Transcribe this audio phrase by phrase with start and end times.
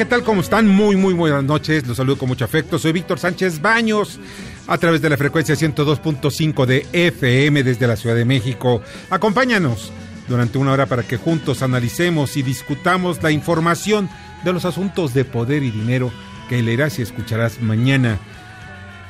[0.00, 0.24] ¿Qué tal?
[0.24, 0.66] ¿Cómo están?
[0.66, 1.86] Muy, muy buenas noches.
[1.86, 2.78] Los saludo con mucho afecto.
[2.78, 4.18] Soy Víctor Sánchez Baños
[4.66, 8.80] a través de la frecuencia 102.5 de FM desde la Ciudad de México.
[9.10, 9.92] Acompáñanos
[10.26, 14.08] durante una hora para que juntos analicemos y discutamos la información
[14.42, 16.10] de los asuntos de poder y dinero
[16.48, 18.18] que leerás y escucharás mañana.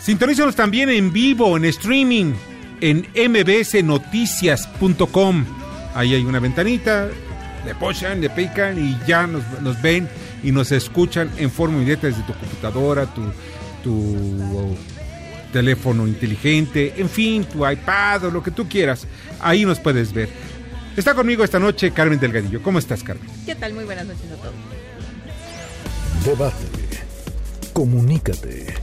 [0.00, 2.33] Sintonízanos también en vivo, en streaming,
[2.81, 5.45] en mbsnoticias.com.
[5.95, 7.06] Ahí hay una ventanita,
[7.65, 10.09] le pochan, le pican y ya nos, nos ven
[10.43, 13.23] y nos escuchan en forma inmediata desde tu computadora, tu,
[13.83, 14.77] tu
[15.53, 19.07] teléfono inteligente, en fin, tu iPad o lo que tú quieras.
[19.41, 20.29] Ahí nos puedes ver.
[20.97, 22.63] Está conmigo esta noche Carmen Delgadillo.
[22.63, 23.29] ¿Cómo estás, Carmen?
[23.47, 23.75] ¿Qué tal?
[23.75, 24.55] Muy buenas noches a todos.
[26.25, 26.67] Debate.
[27.73, 28.75] Comunícate.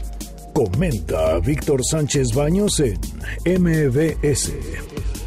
[0.54, 2.98] Comenta a Víctor Sánchez Baños en
[3.46, 4.54] MBS.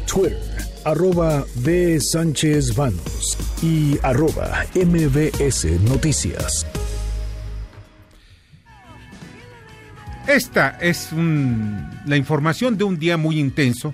[0.05, 0.37] Twitter,
[0.83, 1.99] arroba B.
[1.99, 6.65] Sánchez Baños y arroba MBS Noticias.
[10.27, 11.09] Esta es
[12.05, 13.93] la información de un día muy intenso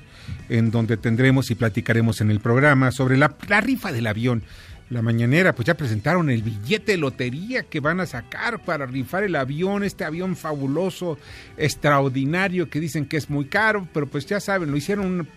[0.49, 4.43] en donde tendremos y platicaremos en el programa sobre la, la rifa del avión.
[4.89, 9.23] La mañanera, pues ya presentaron el billete de lotería que van a sacar para rifar
[9.23, 11.17] el avión, este avión fabuloso,
[11.57, 15.27] extraordinario, que dicen que es muy caro, pero pues ya saben, lo hicieron,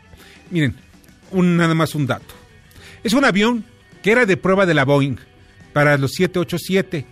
[0.53, 0.77] miren,
[1.31, 2.35] un, nada más un dato.
[3.03, 3.65] Es un avión
[4.03, 5.17] que era de prueba de la Boeing
[5.73, 7.07] para los 787.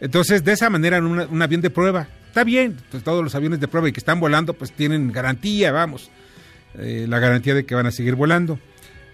[0.00, 2.08] Entonces, de esa manera, un avión de prueba.
[2.28, 5.72] Está bien, pues todos los aviones de prueba y que están volando, pues tienen garantía,
[5.72, 6.10] vamos.
[6.78, 8.60] Eh, la garantía de que van a seguir volando.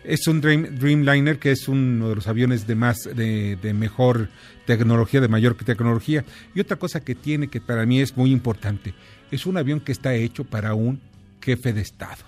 [0.02, 4.28] Es un Dream- Dreamliner, que es uno de los aviones de más, de, de mejor
[4.66, 6.24] tecnología, de mayor tecnología.
[6.54, 8.92] Y otra cosa que tiene, que para mí es muy importante,
[9.30, 11.00] es un avión que está hecho para un
[11.40, 12.22] jefe de Estado.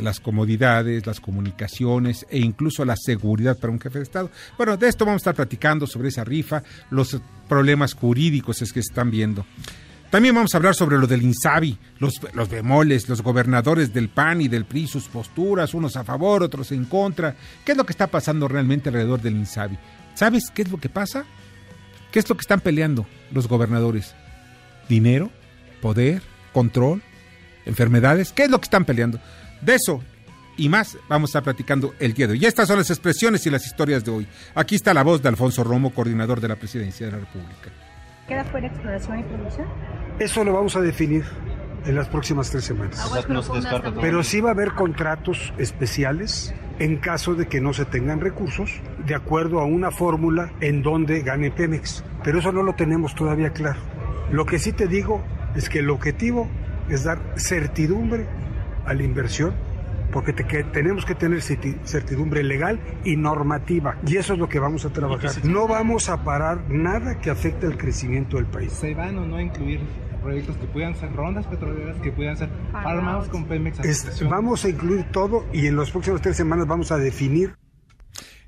[0.00, 4.30] Las comodidades, las comunicaciones e incluso la seguridad para un jefe de Estado.
[4.56, 8.82] Bueno, de esto vamos a estar platicando sobre esa rifa, los problemas jurídicos es que
[8.82, 9.44] se están viendo.
[10.10, 14.40] También vamos a hablar sobre lo del INSABI, los, los bemoles, los gobernadores del PAN
[14.40, 17.36] y del PRI, sus posturas, unos a favor, otros en contra.
[17.64, 19.78] ¿Qué es lo que está pasando realmente alrededor del INSABI?
[20.14, 21.24] ¿Sabes qué es lo que pasa?
[22.10, 24.16] ¿Qué es lo que están peleando los gobernadores?
[24.88, 25.30] ¿Dinero?
[25.80, 26.22] ¿Poder?
[26.52, 27.02] ¿Control?
[27.64, 28.32] ¿Enfermedades?
[28.32, 29.20] ¿Qué es lo que están peleando?
[29.60, 30.02] De eso
[30.56, 32.40] y más vamos a estar platicando el día de hoy.
[32.42, 34.26] Y estas son las expresiones y las historias de hoy.
[34.54, 37.70] Aquí está la voz de Alfonso Romo, coordinador de la Presidencia de la República.
[38.28, 39.66] ¿Queda fuera exploración y producción?
[40.18, 41.24] Eso lo vamos a definir
[41.86, 43.10] en las próximas tres semanas.
[43.10, 44.00] También.
[44.00, 48.70] Pero sí va a haber contratos especiales en caso de que no se tengan recursos,
[49.06, 52.04] de acuerdo a una fórmula en donde gane Pemex.
[52.22, 53.80] Pero eso no lo tenemos todavía claro.
[54.30, 55.22] Lo que sí te digo
[55.56, 56.48] es que el objetivo
[56.88, 58.26] es dar certidumbre
[58.90, 59.54] a la inversión,
[60.12, 63.96] porque te- que tenemos que tener certi- certidumbre legal y normativa.
[64.06, 65.30] Y eso es lo que vamos a trabajar.
[65.44, 68.72] No vamos a parar nada que afecte el crecimiento del país.
[68.72, 69.80] se van o no a incluir
[70.22, 73.80] proyectos que puedan ser rondas petroleras, que puedan ser armados con Pemex.
[73.80, 77.54] Es- vamos a incluir todo y en las próximas tres semanas vamos a definir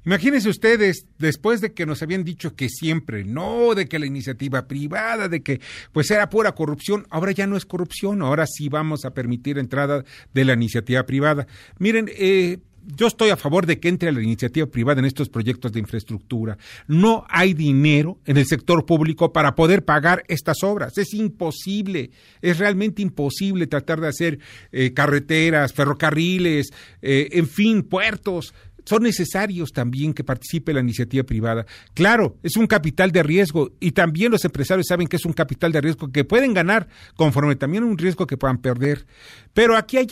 [0.05, 4.67] Imagínense ustedes, después de que nos habían dicho que siempre no, de que la iniciativa
[4.67, 5.61] privada, de que
[5.93, 10.05] pues era pura corrupción, ahora ya no es corrupción, ahora sí vamos a permitir entrada
[10.35, 11.47] de la iniciativa privada.
[11.79, 15.73] Miren, eh, yo estoy a favor de que entre la iniciativa privada en estos proyectos
[15.73, 16.59] de infraestructura.
[16.89, 20.99] No hay dinero en el sector público para poder pagar estas obras.
[20.99, 22.11] Es imposible,
[22.41, 24.39] es realmente imposible tratar de hacer
[24.73, 26.73] eh, carreteras, ferrocarriles,
[27.03, 28.53] eh, en fin, puertos
[28.85, 31.67] son necesarios también que participe la iniciativa privada.
[31.95, 35.73] Claro, es un capital de riesgo y también los empresarios saben que es un capital
[35.73, 39.07] de riesgo que pueden ganar conforme también un riesgo que puedan perder.
[39.55, 40.07] Pero aquí hay,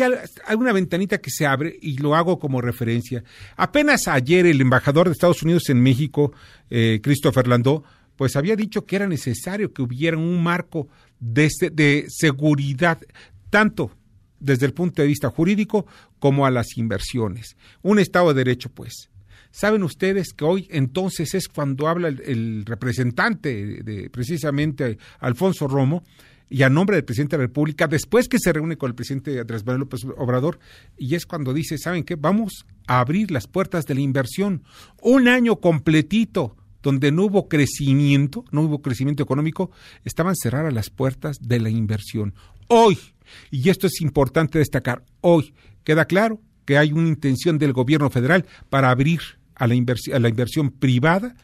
[0.56, 3.24] una ventanita que se abre y lo hago como referencia.
[3.56, 6.32] Apenas ayer el embajador de Estados Unidos en México,
[6.70, 7.82] eh, Christopher Landau,
[8.16, 10.88] pues había dicho que era necesario que hubiera un marco
[11.18, 12.98] de, se- de seguridad
[13.48, 13.90] tanto
[14.40, 15.86] desde el punto de vista jurídico
[16.18, 17.56] como a las inversiones.
[17.82, 19.10] Un Estado de Derecho, pues.
[19.52, 26.04] ¿Saben ustedes que hoy entonces es cuando habla el, representante de precisamente Alfonso Romo
[26.48, 29.38] y a nombre del presidente de la República, después que se reúne con el presidente
[29.38, 30.58] Andrés Manuel López Obrador,
[30.96, 32.16] y es cuando dice, ¿saben qué?
[32.16, 34.64] Vamos a abrir las puertas de la inversión.
[35.00, 39.70] Un año completito donde no hubo crecimiento, no hubo crecimiento económico,
[40.04, 42.34] estaban cerradas las puertas de la inversión.
[42.68, 42.98] Hoy,
[43.50, 45.52] y esto es importante destacar, hoy
[45.84, 49.20] queda claro que hay una intención del gobierno federal para abrir
[49.54, 51.34] a la, inversión, a la inversión privada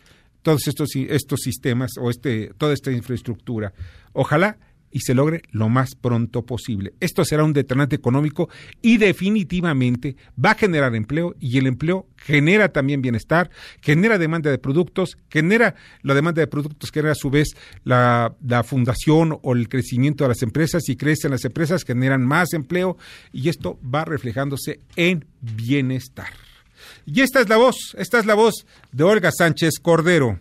[0.43, 3.73] todos estos, estos sistemas o este, toda esta infraestructura.
[4.13, 4.59] Ojalá
[4.97, 6.95] y se logre lo más pronto posible.
[7.01, 8.49] Esto será un detonante económico
[8.81, 13.51] y definitivamente va a generar empleo y el empleo genera también bienestar,
[13.83, 17.49] genera demanda de productos, genera la demanda de productos, genera a su vez
[17.85, 22.55] la, la fundación o el crecimiento de las empresas y crecen las empresas, generan más
[22.55, 22.97] empleo
[23.33, 26.33] y esto va reflejándose en bienestar.
[27.05, 30.39] Y esta es la voz, esta es la voz de Olga Sánchez Cordero.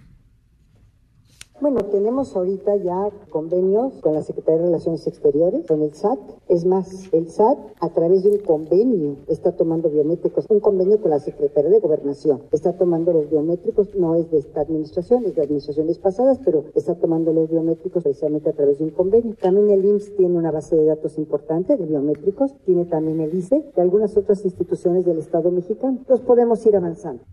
[1.65, 6.19] Bueno, tenemos ahorita ya convenios con la Secretaría de Relaciones Exteriores, con el SAT.
[6.47, 11.09] Es más, el SAT a través de un convenio está tomando biométricos, un convenio con
[11.09, 12.43] la Secretaría de Gobernación.
[12.51, 16.93] Está tomando los biométricos, no es de esta administración, es de administraciones pasadas, pero está
[16.99, 19.33] tomando los biométricos precisamente a través de un convenio.
[19.41, 23.71] También el IMSS tiene una base de datos importante de biométricos, tiene también el ICE
[23.75, 25.97] y algunas otras instituciones del Estado mexicano.
[25.97, 27.23] Entonces podemos ir avanzando.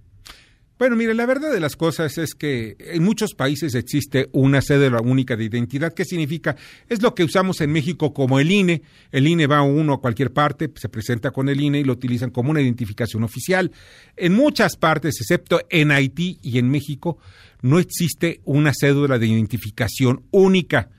[0.78, 5.00] Bueno, mire, la verdad de las cosas es que en muchos países existe una cédula
[5.00, 5.94] única de identidad.
[5.94, 6.56] ¿Qué significa?
[6.88, 8.82] Es lo que usamos en México como el INE.
[9.12, 11.92] El INE va a uno a cualquier parte, se presenta con el INE y lo
[11.92, 13.70] utilizan como una identificación oficial.
[14.16, 17.18] En muchas partes, excepto en Haití y en México,
[17.60, 20.90] no existe una cédula de identificación única.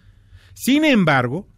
[0.53, 1.49] Sin embargo,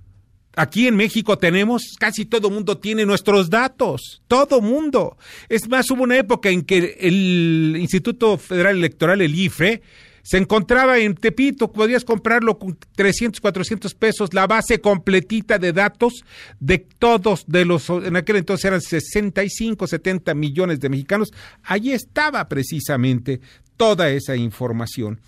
[0.55, 5.17] Aquí en México tenemos, casi todo mundo tiene nuestros datos, todo mundo.
[5.49, 9.81] Es más, hubo una época en que el Instituto Federal Electoral, el IFE,
[10.25, 16.25] se encontraba en Tepito, podías comprarlo con 300, 400 pesos, la base completita de datos
[16.59, 21.31] de todos de los, en aquel entonces eran 65, 70 millones de mexicanos,
[21.61, 23.39] allí estaba precisamente
[23.77, 25.19] toda esa información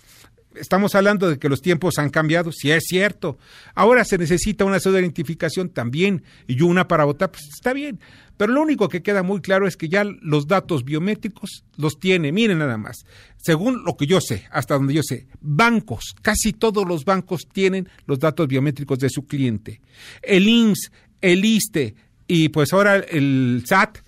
[0.60, 3.38] estamos hablando de que los tiempos han cambiado, sí es cierto.
[3.74, 8.00] Ahora se necesita una de identificación también y una para votar, pues está bien.
[8.36, 12.30] Pero lo único que queda muy claro es que ya los datos biométricos los tiene,
[12.30, 13.04] miren nada más.
[13.36, 17.88] Según lo que yo sé, hasta donde yo sé, bancos, casi todos los bancos tienen
[18.06, 19.80] los datos biométricos de su cliente.
[20.22, 21.96] El IMSS, el ISTE
[22.28, 23.98] y pues ahora el SAT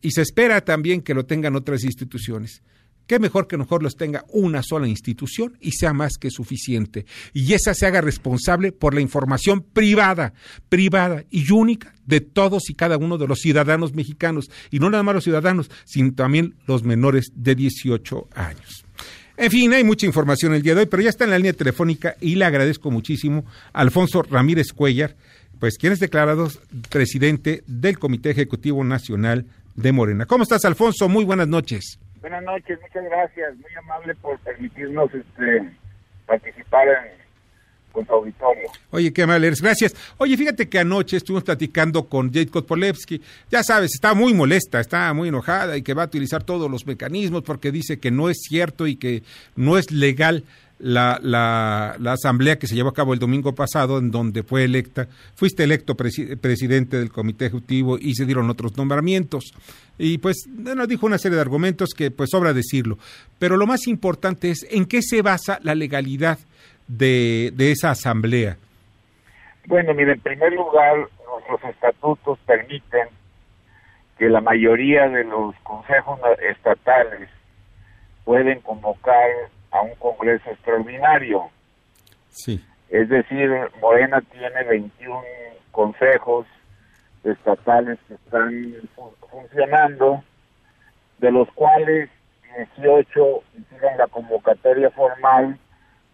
[0.00, 2.62] y se espera también que lo tengan otras instituciones.
[3.06, 7.04] Qué mejor que mejor los tenga una sola institución y sea más que suficiente.
[7.32, 10.34] Y esa se haga responsable por la información privada,
[10.68, 14.50] privada y única de todos y cada uno de los ciudadanos mexicanos.
[14.70, 18.84] Y no nada más los ciudadanos, sino también los menores de 18 años.
[19.36, 21.52] En fin, hay mucha información el día de hoy, pero ya está en la línea
[21.52, 25.16] telefónica y le agradezco muchísimo a Alfonso Ramírez Cuellar,
[25.58, 26.48] pues quien es declarado
[26.90, 30.26] presidente del Comité Ejecutivo Nacional de Morena.
[30.26, 31.08] ¿Cómo estás, Alfonso?
[31.08, 31.98] Muy buenas noches.
[32.22, 35.68] Buenas noches, muchas gracias, muy amable por permitirnos este,
[36.24, 37.22] participar en,
[37.90, 38.70] con tu auditorio.
[38.90, 39.94] Oye, qué amable eres, gracias.
[40.18, 43.20] Oye, fíjate que anoche estuvimos platicando con Jade Polevsky,
[43.50, 46.86] ya sabes, está muy molesta, está muy enojada y que va a utilizar todos los
[46.86, 49.24] mecanismos porque dice que no es cierto y que
[49.56, 50.44] no es legal
[50.78, 55.06] la, la, asamblea que se llevó a cabo el domingo pasado, en donde fue electa,
[55.34, 59.52] fuiste electo presidente del comité ejecutivo y se dieron otros nombramientos.
[59.98, 62.98] Y pues nos dijo una serie de argumentos que pues sobra decirlo.
[63.38, 66.38] Pero lo más importante es en qué se basa la legalidad
[66.88, 68.56] de, de esa asamblea.
[69.66, 73.08] Bueno, mire, en primer lugar, nuestros estatutos permiten
[74.18, 77.28] que la mayoría de los consejos estatales
[78.24, 79.28] pueden convocar
[79.72, 81.50] a un Congreso extraordinario.
[82.28, 82.64] Sí.
[82.90, 83.50] Es decir,
[83.80, 85.22] Morena tiene 21
[85.70, 86.46] consejos
[87.24, 88.74] estatales que están
[89.30, 90.22] funcionando,
[91.18, 92.10] de los cuales
[92.76, 95.58] 18 hicieron la convocatoria formal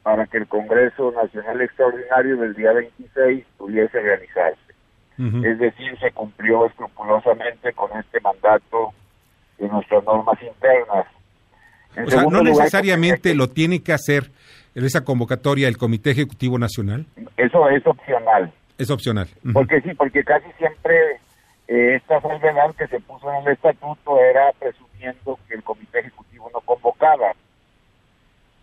[0.03, 4.59] para que el Congreso Nacional Extraordinario del día 26 pudiese realizarse.
[5.19, 8.93] Es decir, se cumplió escrupulosamente con este mandato
[9.59, 11.07] de nuestras normas internas.
[12.07, 14.31] O sea, no necesariamente lo tiene que hacer
[14.75, 17.07] en esa convocatoria el Comité Ejecutivo Nacional.
[17.37, 18.53] Eso es opcional.
[18.79, 19.29] Es opcional.
[19.53, 20.95] Porque sí, porque casi siempre
[21.67, 26.51] eh, esta salvedad que se puso en el estatuto era presumiendo que el comité ejecutivo
[26.55, 27.33] no convocaba.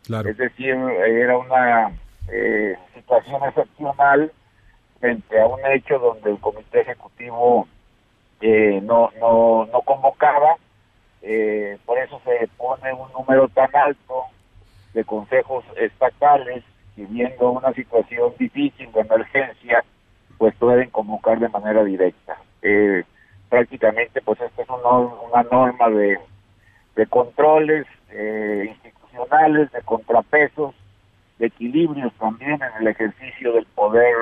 [0.06, 0.30] Claro.
[0.30, 1.92] Es decir, era una
[2.32, 4.32] eh, situación excepcional
[5.00, 7.68] frente a un hecho donde el comité ejecutivo
[8.42, 10.56] eh, no, no, no convocaba,
[11.28, 14.26] eh, por eso se pone un número tan alto
[14.94, 16.64] de consejos estatales
[16.96, 19.84] que viendo una situación difícil de emergencia,
[20.38, 22.38] pues pueden convocar de manera directa.
[22.62, 23.04] Eh,
[23.50, 26.20] prácticamente, pues esta es una, norma de,
[26.96, 30.76] de controles eh, institucionales, de contrapesos,
[31.40, 34.16] de equilibrios también en el ejercicio del poder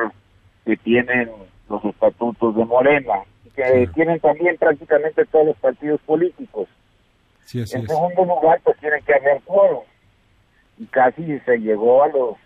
[0.63, 1.29] que tienen
[1.67, 6.69] los estatutos de Morena, y que tienen también prácticamente todos los partidos políticos.
[7.53, 9.83] En segundo lugar, pues tienen que haber quórum.
[10.77, 12.37] Y casi se llegó a los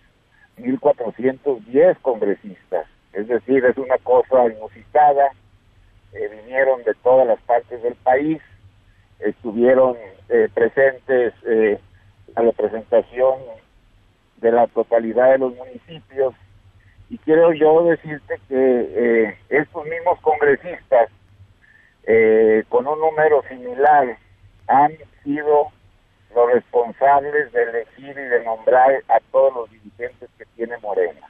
[0.58, 2.88] 1.410 congresistas.
[3.14, 5.32] Es decir, es una cosa inusitada.
[6.14, 8.42] Eh, vinieron de todas las partes del país,
[9.20, 9.98] estuvieron
[10.30, 11.80] eh, presentes eh,
[12.36, 13.40] la representación
[14.38, 16.34] de la totalidad de los municipios.
[17.10, 21.10] Y quiero yo decirte que eh, estos mismos congresistas,
[22.70, 24.18] con un número similar,
[24.68, 24.92] han
[25.24, 25.72] sido
[26.36, 31.28] los responsables de elegir y de nombrar a todos los dirigentes que tiene Morena.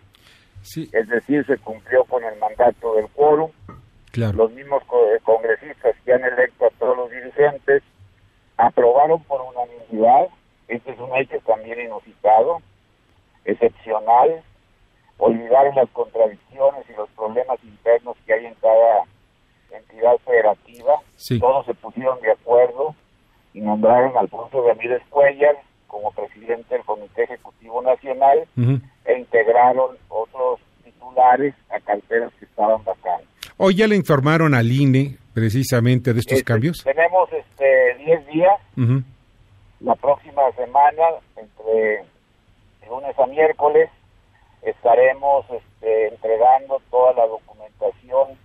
[0.62, 0.90] Sí.
[0.92, 3.52] Es decir, se cumplió con el mandato del quórum.
[4.12, 4.34] Claro.
[4.38, 4.84] Los mismos
[5.24, 7.84] congresistas que han electo a todos los dirigentes
[8.58, 10.28] aprobaron por unanimidad.
[10.68, 12.62] Este es un hecho también inusitado,
[13.46, 14.42] excepcional.
[15.20, 19.04] Olvidaron las contradicciones y los problemas internos que hay en cada
[19.72, 21.00] entidad federativa.
[21.40, 22.96] Todos se pusieron de acuerdo
[23.58, 25.56] y nombraron a Alfonso Ramírez Cuellar
[25.88, 28.48] como presidente del Comité Ejecutivo Nacional
[29.06, 33.28] e integraron otros titulares a carteras que estaban vacantes.
[33.58, 36.84] ¿Hoy ya le informaron al INE precisamente de estos este, cambios?
[36.84, 38.60] Tenemos este 10 días.
[39.80, 41.04] La próxima semana,
[41.36, 42.04] entre
[42.88, 43.90] lunes a miércoles,
[44.62, 48.38] estaremos este, entregando toda la documentación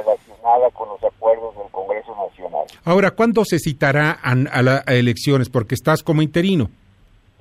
[0.00, 2.66] relacionada con los acuerdos del Congreso Nacional.
[2.84, 5.48] Ahora, ¿cuándo se citará a, las elecciones?
[5.48, 6.70] Porque estás como interino.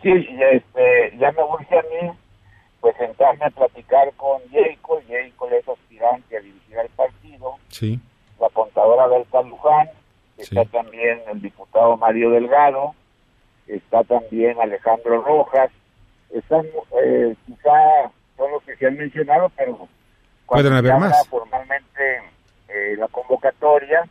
[0.01, 2.11] Sí, este, ya me urge a mí
[2.79, 5.01] pues sentarme a platicar con Jacob.
[5.07, 7.55] Jacob es aspirante a dirigir el partido.
[7.69, 7.99] Sí.
[8.39, 9.89] La contadora Berta Luján.
[10.37, 12.93] Está también el diputado Mario Delgado.
[13.67, 15.69] Está también Alejandro Rojas.
[16.31, 16.65] Están,
[17.03, 19.87] eh, quizá son los que se han mencionado, pero
[20.47, 21.27] pueden haber más.
[21.27, 22.21] Formalmente
[22.69, 24.07] eh, la convocatoria,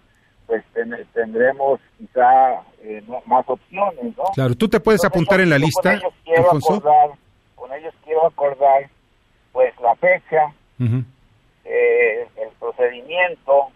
[0.47, 0.65] pues
[1.13, 4.25] tendremos quizá eh, más opciones, ¿no?
[4.35, 7.11] Claro, tú te puedes apuntar en la lista, con ellos quiero Acordar,
[7.55, 8.91] con ellos quiero acordar,
[9.53, 10.53] pues la fecha,
[11.65, 13.69] eh, el procedimiento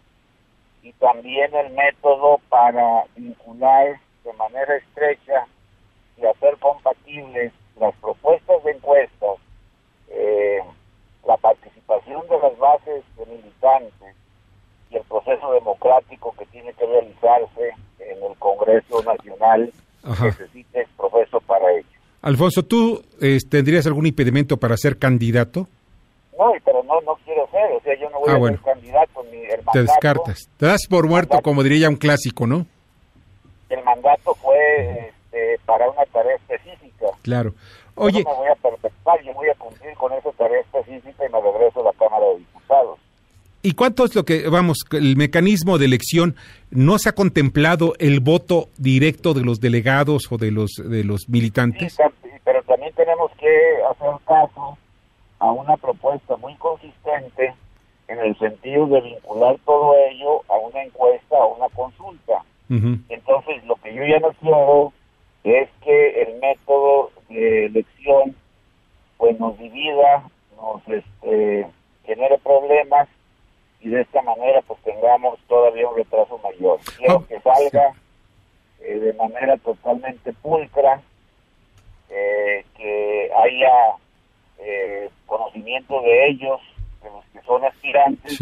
[0.83, 5.47] y también el método para vincular de manera estrecha
[6.17, 9.39] y hacer compatibles las propuestas de encuestas,
[11.27, 14.17] la participación de las bases de militantes
[14.93, 19.73] y el proceso democrático que tiene que realizarse en el Congreso Nacional
[20.23, 21.87] necesite proceso para ello.
[22.23, 25.67] Alfonso, ¿tú eh, tendrías algún impedimento para ser candidato?
[26.39, 29.25] No, pero no, no quiero ser, o sea, yo no voy ah, a ser candidato.
[29.31, 32.67] Ni el Te descartas, te das por muerto, como diría un clásico, ¿no?
[33.69, 37.07] El mandato fue este, para una tarea específica.
[37.23, 37.55] Claro.
[37.95, 41.27] Oye, yo no me voy a perfectar, yo voy a cumplir con esa tarea específica
[41.27, 42.99] y me regreso a la Cámara de Diputados.
[43.64, 46.35] ¿Y cuánto es lo que, vamos, el mecanismo de elección,
[46.71, 51.28] no se ha contemplado el voto directo de los delegados o de los, de los
[51.28, 51.95] militantes?
[51.95, 52.02] Sí,
[52.45, 53.49] pero también tenemos que
[53.88, 54.76] hacer caso
[55.38, 57.54] a una propuesta muy consistente
[58.09, 62.45] en el sentido de vincular todo ello a una encuesta, a una consulta.
[62.69, 64.92] Entonces, lo que yo ya no quiero
[65.45, 68.35] es que el método de elección
[69.19, 70.25] pues nos divida,
[70.57, 71.66] nos este,
[72.07, 73.09] genere problemas
[73.83, 76.79] y de esta manera pues tengamos todavía un retraso mayor.
[76.97, 77.93] Quiero oh, que salga
[78.81, 81.01] eh, de manera totalmente pulcra,
[82.09, 83.97] eh, que haya
[84.59, 86.61] eh, conocimiento de ellos,
[87.03, 88.39] de los que son aspirantes,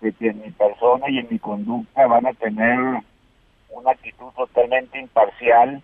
[0.00, 2.78] de que en mi persona y en mi conducta van a tener
[3.70, 5.82] una actitud totalmente imparcial,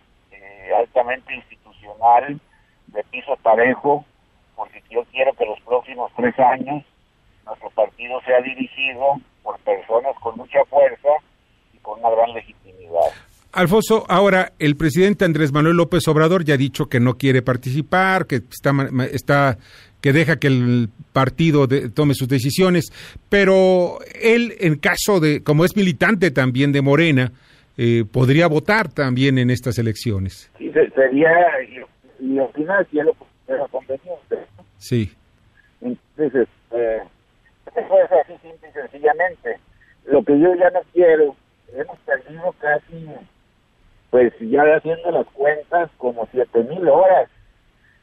[0.76, 2.38] altamente institucional,
[2.88, 4.04] de piso parejo,
[4.54, 6.84] porque yo quiero que los próximos tres años
[7.48, 11.08] nuestro partido sea dirigido por personas con mucha fuerza
[11.72, 13.10] y con una gran legitimidad.
[13.52, 18.26] Alfonso, ahora el presidente Andrés Manuel López Obrador ya ha dicho que no quiere participar,
[18.26, 18.72] que está,
[19.10, 19.58] está
[20.00, 22.92] que deja que el partido tome sus decisiones,
[23.28, 27.32] pero él, en caso de, como es militante también de Morena,
[27.76, 30.50] eh, podría votar también en estas elecciones.
[30.58, 31.30] Sí, sería,
[32.20, 33.14] y, al final si lo
[33.68, 34.36] conveniente.
[34.76, 35.10] Sí.
[35.80, 36.98] Entonces, eh,
[37.78, 39.58] eso es así simple y sencillamente.
[40.04, 41.36] lo que yo ya no quiero,
[41.74, 43.06] hemos perdido casi,
[44.10, 47.28] pues ya haciendo las cuentas, como siete mil horas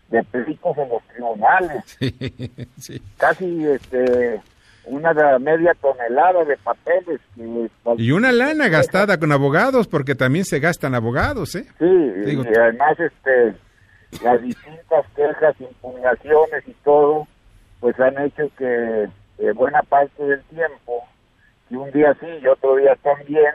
[0.09, 1.97] de peritos en los tribunales.
[3.17, 4.41] Casi este
[4.87, 7.19] una media tonelada de papeles.
[7.97, 11.65] y una lana gastada con abogados, porque también se gastan abogados, ¿eh?
[11.79, 13.55] Sí, y además este
[14.23, 17.27] las distintas quejas, impugnaciones y todo,
[17.79, 21.05] pues han hecho que eh, buena parte del tiempo,
[21.69, 23.53] y un día sí y otro día también,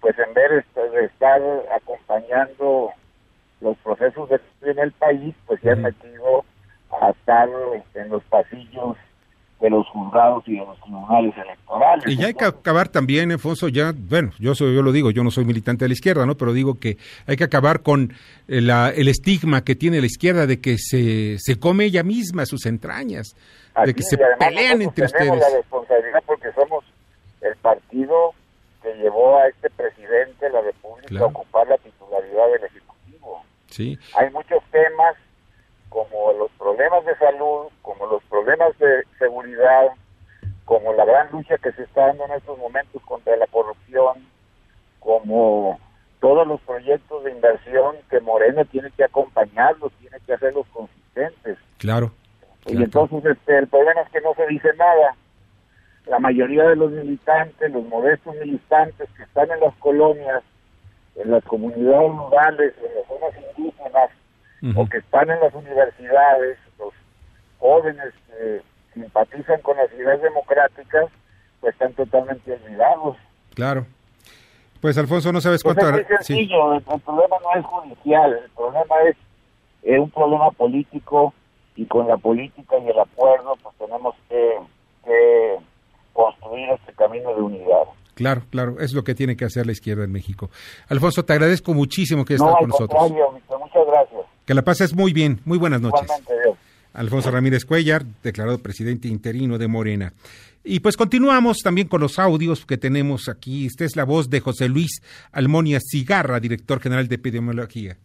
[0.00, 1.40] pues en vez de estar
[1.74, 2.90] acompañando
[3.60, 6.44] los procesos de en el país, pues se han metido
[7.00, 7.48] a estar
[7.94, 8.96] en los pasillos
[9.60, 12.04] de los juzgados y de los tribunales electorales.
[12.06, 15.24] Y ya hay que acabar también, Alfonso, ya, bueno, yo soy, yo lo digo, yo
[15.24, 16.36] no soy militante de la izquierda, ¿no?
[16.36, 18.12] Pero digo que hay que acabar con
[18.48, 22.66] el, el estigma que tiene la izquierda de que se, se come ella misma sus
[22.66, 23.34] entrañas,
[23.84, 25.40] de que se pelean entre ustedes.
[25.40, 26.84] la responsabilidad porque somos
[27.40, 28.34] el partido
[28.82, 33.42] que llevó a este presidente de la República a ocupar la titularidad del Ejecutivo.
[33.68, 33.98] Sí.
[34.16, 35.16] Hay muchos temas
[35.96, 39.86] como los problemas de salud, como los problemas de seguridad,
[40.66, 44.26] como la gran lucha que se está dando en estos momentos contra la corrupción,
[45.00, 45.80] como
[46.20, 51.56] todos los proyectos de inversión que Morena tiene que acompañarlos, tiene que hacerlos consistentes.
[51.78, 52.12] Claro.
[52.66, 55.16] Y entonces este, el problema es que no se dice nada.
[56.08, 60.42] La mayoría de los militantes, los modestos militantes que están en las colonias,
[61.14, 64.10] en las comunidades rurales, en las zonas indígenas,
[64.74, 66.92] o que están en las universidades, los
[67.58, 68.62] jóvenes que
[68.94, 71.06] simpatizan con las ideas democráticas,
[71.60, 73.16] pues están totalmente olvidados.
[73.54, 73.86] Claro.
[74.80, 75.98] Pues Alfonso, no sabes pues cuánto...
[75.98, 79.16] es muy sencillo, el, problema no es judicial, el problema es,
[79.98, 81.32] un problema político
[81.76, 84.56] y con la política y el acuerdo pues tenemos que,
[85.04, 85.56] que
[86.12, 87.84] construir este camino de unidad.
[88.14, 90.50] Claro, claro, es lo que tiene que hacer la izquierda en México.
[90.88, 93.10] Alfonso, te agradezco muchísimo que estés con nosotros.
[93.10, 94.25] muchas gracias.
[94.46, 95.40] Que la pases muy bien.
[95.44, 96.08] Muy buenas noches.
[96.94, 100.14] Alfonso Ramírez Cuellar, declarado presidente interino de Morena.
[100.64, 103.66] Y pues continuamos también con los audios que tenemos aquí.
[103.66, 107.98] Esta es la voz de José Luis Almonia Cigarra, director general de epidemiología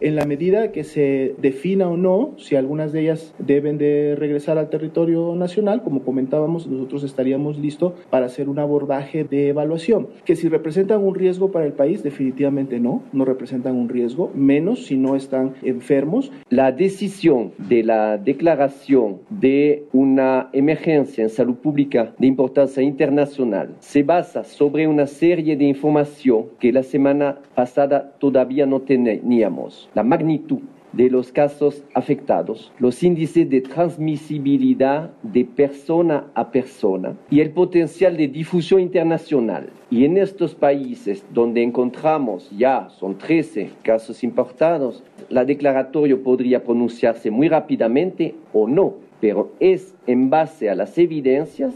[0.00, 4.58] en la medida que se defina o no si algunas de ellas deben de regresar
[4.58, 10.08] al territorio nacional, como comentábamos, nosotros estaríamos listos para hacer un abordaje de evaluación.
[10.24, 14.86] Que si representan un riesgo para el país, definitivamente no, no representan un riesgo, menos
[14.86, 16.30] si no están enfermos.
[16.50, 24.02] La decisión de la declaración de una emergencia en salud pública de importancia internacional se
[24.02, 30.60] basa sobre una serie de información que la semana pasada todavía no teníamos la magnitud
[30.92, 38.16] de los casos afectados, los índices de transmisibilidad de persona a persona y el potencial
[38.16, 39.68] de difusión internacional.
[39.90, 47.30] Y en estos países donde encontramos ya, son 13 casos importados, la declaratorio podría pronunciarse
[47.30, 51.74] muy rápidamente o no, pero es en base a las evidencias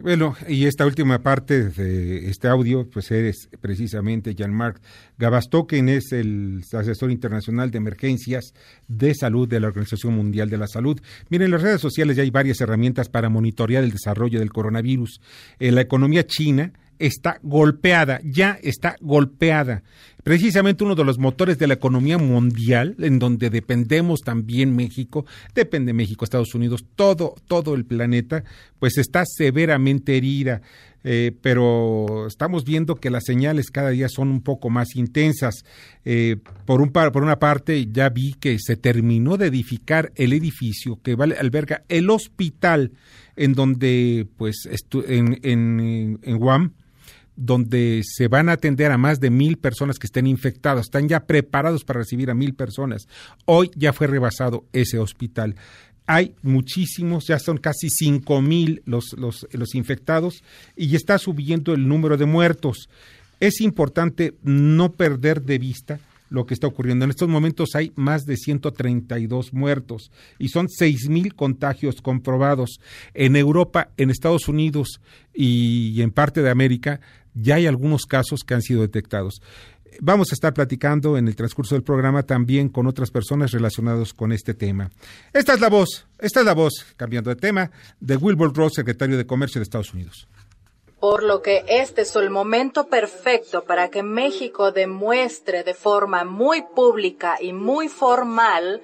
[0.00, 4.80] bueno, y esta última parte de este audio, pues eres precisamente Jean-Marc
[5.18, 8.54] Gabastó, quien es el asesor internacional de emergencias
[8.86, 11.00] de salud de la Organización Mundial de la Salud.
[11.30, 15.20] Miren, en las redes sociales ya hay varias herramientas para monitorear el desarrollo del coronavirus.
[15.58, 19.82] En la economía china está golpeada, ya está golpeada.
[20.22, 25.92] Precisamente uno de los motores de la economía mundial, en donde dependemos también México, depende
[25.92, 28.44] México, Estados Unidos, todo, todo el planeta,
[28.78, 30.60] pues está severamente herida.
[31.04, 35.64] Eh, pero estamos viendo que las señales cada día son un poco más intensas.
[36.04, 41.00] Eh, por, un, por una parte, ya vi que se terminó de edificar el edificio
[41.02, 42.92] que alberga el hospital
[43.36, 44.68] en donde, pues,
[45.06, 46.72] en, en, en Guam,
[47.38, 51.24] donde se van a atender a más de mil personas que estén infectadas, están ya
[51.24, 53.06] preparados para recibir a mil personas.
[53.44, 55.54] Hoy ya fue rebasado ese hospital.
[56.06, 60.42] Hay muchísimos, ya son casi cinco mil los, los, los infectados
[60.74, 62.88] y está subiendo el número de muertos.
[63.38, 67.04] Es importante no perder de vista lo que está ocurriendo.
[67.04, 70.66] En estos momentos hay más de 132 muertos y son
[71.08, 72.80] mil contagios comprobados.
[73.14, 75.00] En Europa, en Estados Unidos
[75.32, 77.00] y en parte de América
[77.40, 79.40] ya hay algunos casos que han sido detectados.
[80.00, 84.32] Vamos a estar platicando en el transcurso del programa también con otras personas relacionadas con
[84.32, 84.90] este tema.
[85.32, 89.16] Esta es la voz, esta es la voz, cambiando de tema, de Wilbur Ross, secretario
[89.16, 90.28] de Comercio de Estados Unidos.
[91.00, 96.62] Por lo que este es el momento perfecto para que México demuestre de forma muy
[96.74, 98.82] pública y muy formal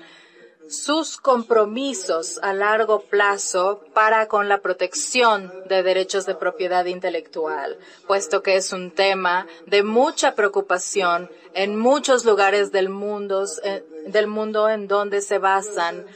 [0.68, 8.42] sus compromisos a largo plazo para con la protección de derechos de propiedad intelectual, puesto
[8.42, 14.68] que es un tema de mucha preocupación en muchos lugares del mundo, eh, del mundo
[14.68, 16.06] en donde se basan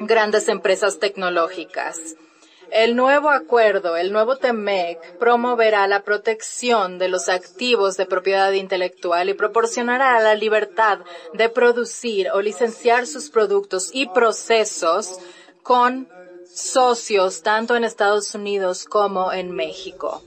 [0.00, 2.16] grandes empresas tecnológicas.
[2.74, 9.28] El nuevo acuerdo, el nuevo TEMEC, promoverá la protección de los activos de propiedad intelectual
[9.28, 10.98] y proporcionará la libertad
[11.34, 15.20] de producir o licenciar sus productos y procesos
[15.62, 16.08] con
[16.52, 20.24] socios tanto en Estados Unidos como en México.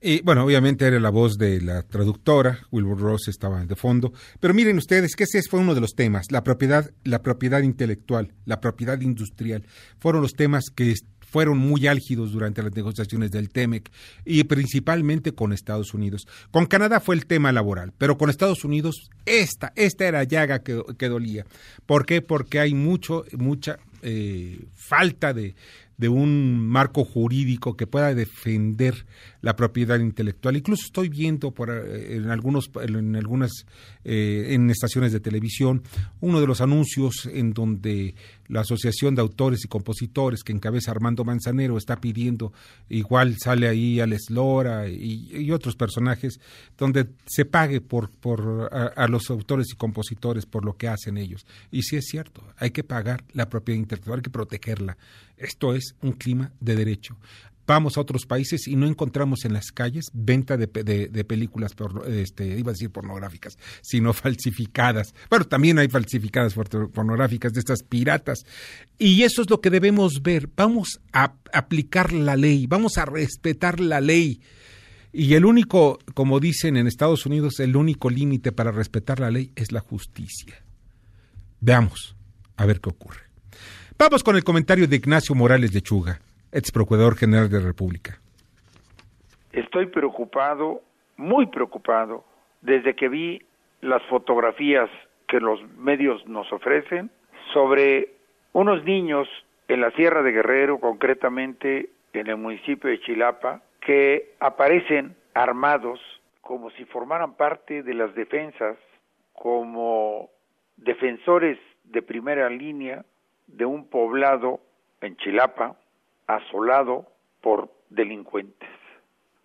[0.00, 4.52] Y bueno, obviamente era la voz de la traductora, Wilbur Ross estaba de fondo, pero
[4.52, 8.60] miren ustedes que ese fue uno de los temas, la propiedad, la propiedad intelectual, la
[8.60, 9.64] propiedad industrial,
[9.98, 10.94] fueron los temas que
[11.30, 13.90] fueron muy álgidos durante las negociaciones del TEMEC
[14.24, 16.26] y principalmente con Estados Unidos.
[16.50, 20.82] Con Canadá fue el tema laboral, pero con Estados Unidos esta, esta era llaga que,
[20.96, 21.44] que dolía.
[21.86, 22.22] ¿Por qué?
[22.22, 25.54] Porque hay mucho, mucha eh, falta de,
[25.98, 29.04] de un marco jurídico que pueda defender
[29.42, 30.56] la propiedad intelectual.
[30.56, 33.66] Incluso estoy viendo por, eh, en algunos en algunas
[34.04, 35.82] eh, en estaciones de televisión
[36.20, 38.14] uno de los anuncios en donde
[38.48, 42.52] la Asociación de Autores y Compositores que encabeza Armando Manzanero está pidiendo
[42.88, 46.40] igual sale ahí Alex Lora y, otros personajes
[46.76, 51.46] donde se pague por por a, los autores y compositores por lo que hacen ellos.
[51.70, 54.98] Y sí es cierto, hay que pagar la propiedad intelectual, hay que protegerla.
[55.36, 57.16] Esto es un clima de derecho
[57.68, 62.58] vamos a otros países y no encontramos en las calles venta de, películas, por, este,
[62.58, 65.14] iba a decir pornográficas, sino falsificadas.
[65.30, 68.44] Bueno, también hay falsificadas pornográficas de estas piratas.
[68.98, 70.48] Y eso es lo que debemos ver.
[70.56, 74.40] Vamos a aplicar la ley, vamos a respetar la ley.
[75.12, 79.52] Y el único, como dicen en Estados Unidos, el único límite para respetar la ley
[79.56, 80.62] es la justicia.
[81.60, 82.16] Veamos,
[82.56, 83.20] a ver qué ocurre.
[83.98, 86.20] Vamos con el comentario de Ignacio Morales de Chuga
[86.52, 88.18] ex procurador general de la República.
[89.52, 90.82] Estoy preocupado,
[91.16, 92.24] muy preocupado,
[92.62, 93.42] desde que vi
[93.80, 94.90] las fotografías
[95.26, 97.10] que los medios nos ofrecen
[97.52, 98.14] sobre
[98.52, 99.28] unos niños
[99.68, 106.00] en la Sierra de Guerrero, concretamente en el municipio de Chilapa, que aparecen armados
[106.40, 108.76] como si formaran parte de las defensas,
[109.34, 110.30] como
[110.76, 113.04] defensores de primera línea
[113.46, 114.60] de un poblado
[115.00, 115.76] en Chilapa,
[116.28, 117.06] asolado
[117.40, 118.68] por delincuentes.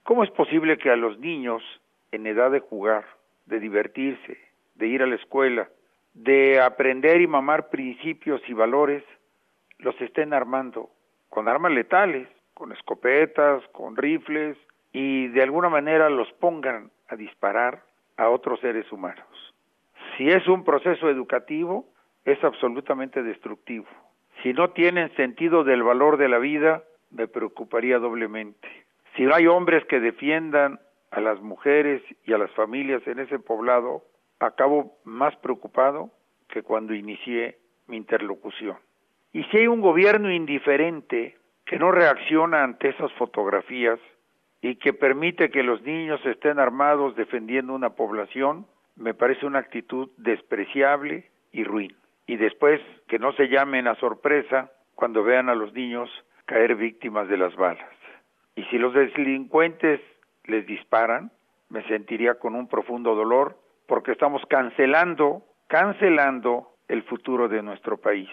[0.04, 1.64] ¿Cómo es posible que a los niños
[2.12, 3.06] en edad de jugar,
[3.46, 4.38] de divertirse,
[4.76, 5.70] de ir a la escuela,
[6.14, 9.04] de aprender y mamar principios y valores,
[9.80, 10.90] los estén armando
[11.30, 14.58] con armas letales, con escopetas, con rifles,
[14.92, 17.84] y de alguna manera los pongan a disparar
[18.18, 19.26] a otros seres humanos?
[20.18, 21.86] Si es un proceso educativo,
[22.26, 23.88] es absolutamente destructivo.
[24.44, 28.68] Si no tienen sentido del valor de la vida, me preocuparía doblemente.
[29.16, 33.40] Si no hay hombres que defiendan a las mujeres y a las familias en ese
[33.40, 34.04] poblado,
[34.40, 36.12] acabo más preocupado
[36.50, 38.76] que cuando inicié mi interlocución.
[39.32, 44.00] Y si hay un gobierno indiferente que no reacciona ante esas fotografías
[44.62, 50.10] y que permite que los niños estén armados defendiendo una población, me parece una actitud
[50.18, 55.74] despreciable y ruin y después que no se llamen a sorpresa cuando vean a los
[55.74, 56.10] niños
[56.46, 57.90] caer víctimas de las balas.
[58.56, 60.00] Y si los delincuentes
[60.46, 61.32] les disparan,
[61.70, 63.58] me sentiría con un profundo dolor
[63.88, 68.30] porque estamos cancelando, cancelando el futuro de nuestro país.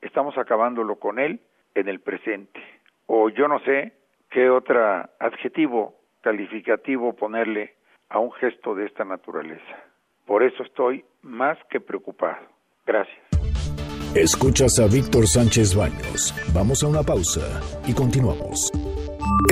[0.00, 1.40] Estamos acabándolo con él
[1.74, 2.60] en el presente.
[3.06, 3.92] O yo no sé
[4.30, 7.74] qué otro adjetivo calificativo ponerle
[8.08, 9.76] a un gesto de esta naturaleza.
[10.26, 12.57] Por eso estoy más que preocupado.
[12.88, 13.18] Gracias.
[14.14, 16.34] Escuchas a Víctor Sánchez Baños.
[16.54, 18.72] Vamos a una pausa y continuamos.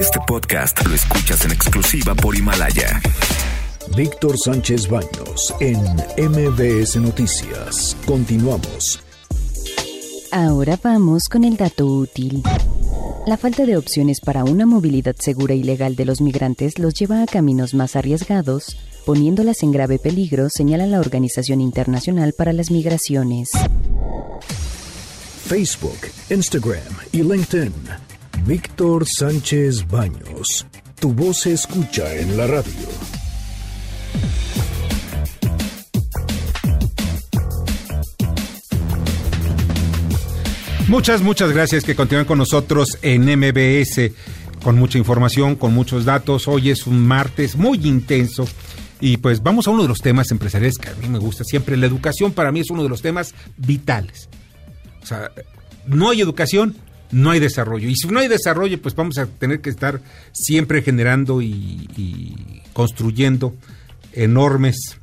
[0.01, 3.01] Este podcast lo escuchas en exclusiva por Himalaya.
[3.95, 5.79] Víctor Sánchez Baños en
[6.17, 7.95] MBS Noticias.
[8.07, 9.01] Continuamos.
[10.33, 12.43] Ahora vamos con el dato útil.
[13.27, 17.23] La falta de opciones para una movilidad segura y legal de los migrantes los lleva
[17.23, 23.51] a caminos más arriesgados poniéndolas en grave peligro, señala la Organización Internacional para las Migraciones.
[25.47, 27.73] Facebook, Instagram y LinkedIn.
[28.45, 30.67] Víctor Sánchez Baños.
[30.99, 32.73] Tu voz se escucha en la radio.
[40.89, 44.11] Muchas, muchas gracias que continúen con nosotros en MBS,
[44.65, 46.49] con mucha información, con muchos datos.
[46.49, 48.49] Hoy es un martes muy intenso
[49.01, 51.77] y pues vamos a uno de los temas empresariales que a mí me gusta siempre.
[51.77, 54.29] La educación para mí es uno de los temas vitales.
[55.03, 55.31] O sea,
[55.87, 56.77] no hay educación,
[57.11, 57.89] no hay desarrollo.
[57.89, 60.01] Y si no hay desarrollo, pues vamos a tener que estar
[60.33, 63.55] siempre generando y, y construyendo
[64.13, 64.99] enormes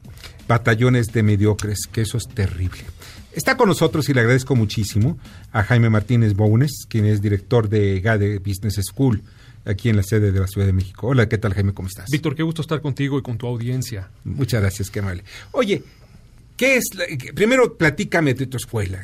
[0.47, 2.81] batallones de mediocres, que eso es terrible.
[3.31, 5.17] Está con nosotros y le agradezco muchísimo
[5.51, 9.23] a Jaime Martínez Bounes, quien es director de GADE Business School
[9.65, 11.07] aquí en la sede de la Ciudad de México.
[11.07, 11.73] Hola, ¿qué tal Jaime?
[11.73, 12.09] ¿Cómo estás?
[12.09, 14.09] Víctor, qué gusto estar contigo y con tu audiencia.
[14.23, 15.23] Muchas gracias, qué amable.
[15.51, 15.83] Oye,
[16.57, 16.93] ¿qué es?
[16.95, 19.03] La, primero, platícame de tu escuela.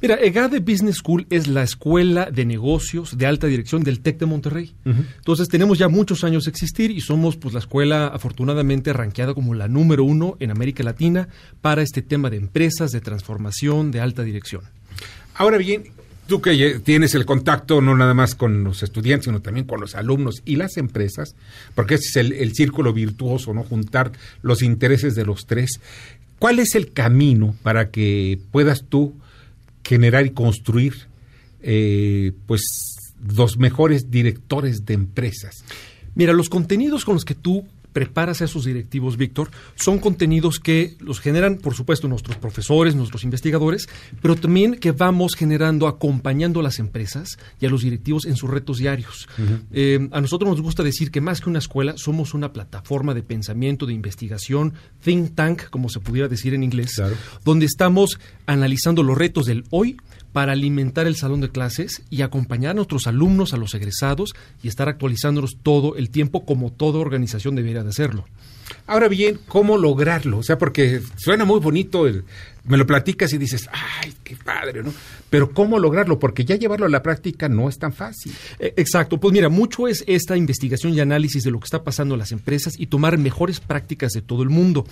[0.00, 4.26] Mira, EGADE Business School es la escuela de negocios de alta dirección del TEC de
[4.26, 4.74] Monterrey.
[4.84, 5.06] Uh -huh.
[5.16, 9.54] Entonces tenemos ya muchos años de existir y somos pues la escuela afortunadamente ranqueada como
[9.54, 11.28] la número uno en América Latina
[11.60, 14.62] para este tema de empresas, de transformación, de alta dirección.
[15.34, 15.84] Ahora bien,
[16.26, 19.94] tú que tienes el contacto no nada más con los estudiantes, sino también con los
[19.94, 21.34] alumnos y las empresas,
[21.74, 23.62] porque ese es el, círculo virtuoso, ¿no?
[23.62, 25.80] Juntar los intereses de los tres.
[26.38, 29.14] ¿Cuál es el camino para que puedas tú
[29.84, 30.94] generar y construir
[31.62, 32.62] eh, pues
[33.36, 35.64] los mejores directores de empresas.
[36.14, 40.96] Mira, los contenidos con los que tú preparas a esos directivos, Víctor, son contenidos que
[40.98, 43.88] los generan, por supuesto, nuestros profesores, nuestros investigadores,
[44.20, 48.50] pero también que vamos generando, acompañando a las empresas y a los directivos en sus
[48.50, 49.28] retos diarios.
[49.38, 49.60] Uh -huh.
[49.72, 53.22] eh, a nosotros nos gusta decir que más que una escuela, somos una plataforma de
[53.22, 57.14] pensamiento, de investigación, think tank, como se pudiera decir en inglés, claro.
[57.44, 59.96] donde estamos analizando los retos del hoy,
[60.34, 64.68] para alimentar el salón de clases y acompañar a nuestros alumnos, a los egresados y
[64.68, 68.24] estar actualizándonos todo el tiempo como toda organización debería de hacerlo.
[68.88, 70.38] Ahora bien, ¿cómo lograrlo?
[70.38, 72.24] O sea, porque suena muy bonito, el,
[72.66, 74.92] me lo platicas y dices, ay, qué padre, ¿no?
[75.28, 76.18] Pero ¿cómo lograrlo?
[76.18, 78.32] Porque ya llevarlo a la práctica no es tan fácil.
[78.58, 82.14] Eh, exacto, pues mira, mucho es esta investigación y análisis de lo que está pasando
[82.14, 84.86] en las empresas y tomar mejores prácticas de todo el mundo.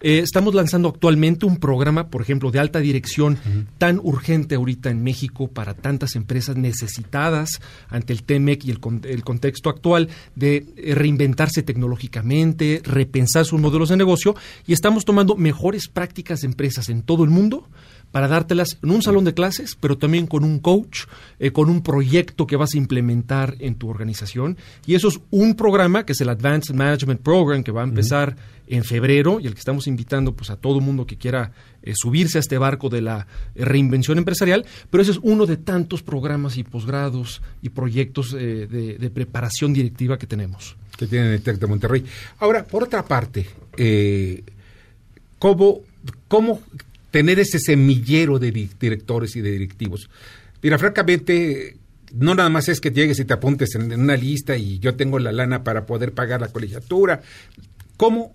[0.00, 3.66] Eh, estamos lanzando actualmente un programa, por ejemplo, de alta dirección uh -huh.
[3.78, 9.24] tan urgente ahorita en México para tantas empresas necesitadas ante el TEMEC y el, el
[9.24, 14.34] contexto actual de eh, reinventarse tecnológicamente, repensar sus modelos de negocio
[14.66, 17.68] y estamos tomando mejores prácticas de empresas en todo el mundo
[18.14, 21.06] para dártelas en un salón de clases, pero también con un coach,
[21.40, 24.56] eh, con un proyecto que vas a implementar en tu organización.
[24.86, 28.28] Y eso es un programa que es el Advanced Management Program que va a empezar
[28.28, 28.76] uh -huh.
[28.76, 31.50] en febrero y el que estamos invitando pues, a todo mundo que quiera
[31.82, 34.64] eh, subirse a este barco de la eh, reinvención empresarial.
[34.90, 40.18] Pero ese es uno de tantos programas y posgrados y proyectos de, de, preparación directiva
[40.18, 40.76] que tenemos.
[40.96, 42.04] Que tienen el TEC de Monterrey.
[42.38, 43.44] Ahora, por otra parte,
[45.40, 45.80] ¿cómo,
[46.28, 46.60] ¿cómo
[47.14, 50.10] tener ese semillero de directores y de directivos.
[50.60, 51.76] Mira, francamente,
[52.12, 55.20] no nada más es que llegues y te apuntes en una lista y yo tengo
[55.20, 57.22] la lana para poder pagar la colegiatura.
[57.96, 58.34] ¿Cómo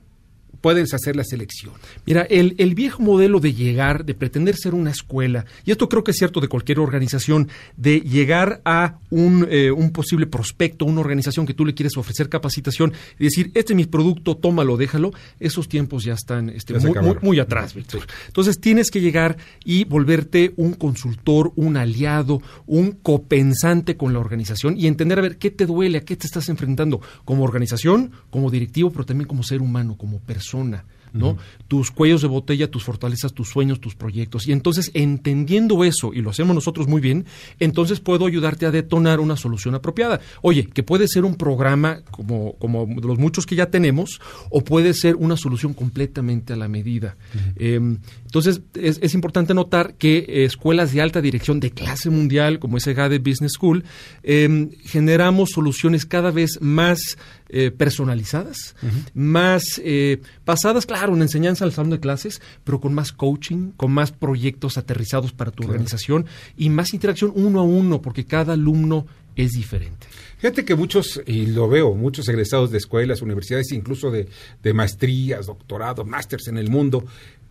[0.62, 1.74] puedes hacer la selección?
[2.06, 6.04] Mira, el, el, viejo modelo de llegar, de pretender ser una escuela, y esto creo
[6.04, 11.02] que es cierto de cualquier organización, de llegar a un, eh, un posible prospecto, una
[11.02, 15.12] organización que tú le quieres ofrecer capacitación y decir, este es mi producto, tómalo, déjalo,
[15.40, 18.02] esos tiempos ya están este, ya muy, muy, muy, atrás, Víctor.
[18.28, 24.78] Entonces tienes que llegar y volverte un consultor, un aliado, un copensante con la organización
[24.78, 28.50] y entender a ver qué te duele, a qué te estás enfrentando como organización, como
[28.50, 31.30] directivo, pero también como ser humano, como persona persona, ¿no?
[31.30, 31.40] Uh -huh.
[31.68, 34.48] Tus cuellos de botella, tus fortalezas, tus sueños, tus proyectos.
[34.48, 37.26] Y entonces, entendiendo eso, y lo hacemos nosotros muy bien,
[37.60, 40.20] entonces puedo ayudarte a detonar una solución apropiada.
[40.42, 44.94] Oye, que puede ser un programa como, como los muchos que ya tenemos, o puede
[44.94, 47.16] ser una solución completamente a la medida.
[47.34, 47.54] Uh -huh.
[47.58, 52.78] eh, entonces, es, es, importante notar que escuelas de alta dirección de clase mundial, como
[52.78, 53.84] es GADE Business School,
[54.22, 57.18] eh, generamos soluciones cada vez más
[57.50, 59.12] eh, personalizadas, uh -huh.
[59.14, 63.92] más eh, basadas, claro, en enseñanza al salón de clases, pero con más coaching, con
[63.92, 65.74] más proyectos aterrizados para tu claro.
[65.74, 66.26] organización
[66.58, 70.08] y más interacción uno a uno, porque cada alumno es diferente.
[70.38, 74.28] Fíjate que muchos, y lo veo, muchos egresados de escuelas, universidades, incluso de,
[74.62, 77.06] de maestrías, doctorados, másters en el mundo,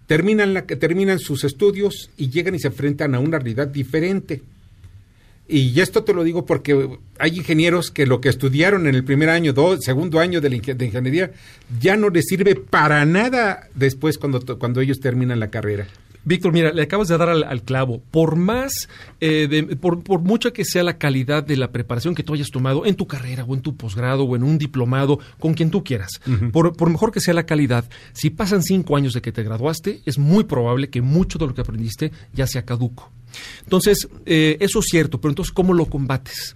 [0.07, 4.43] terminan, la, terminan sus estudios y llegan y se enfrentan a una realidad diferente.
[5.49, 9.31] Y esto te lo digo porque hay ingenieros que lo que estudiaron en el primer
[9.31, 11.33] año, do, segundo año de, la, de, ingeniería,
[11.81, 15.87] ya no les sirve para nada después cuando, cuando ellos terminan la carrera.
[16.25, 18.03] Víctor, mira, le acabas de dar al, al clavo.
[18.11, 22.23] Por más, eh, de, por, por mucha que sea la calidad de la preparación que
[22.23, 25.55] tú hayas tomado en tu carrera o en tu posgrado o en un diplomado, con
[25.55, 26.51] quien tú quieras, uh -huh.
[26.51, 30.03] por, por, mejor que sea la calidad, si pasan cinco años de que te graduaste,
[30.05, 33.11] es muy probable que mucho de lo que aprendiste ya sea caduco.
[33.63, 36.55] Entonces, eh, eso es cierto, pero entonces, ¿cómo lo combates?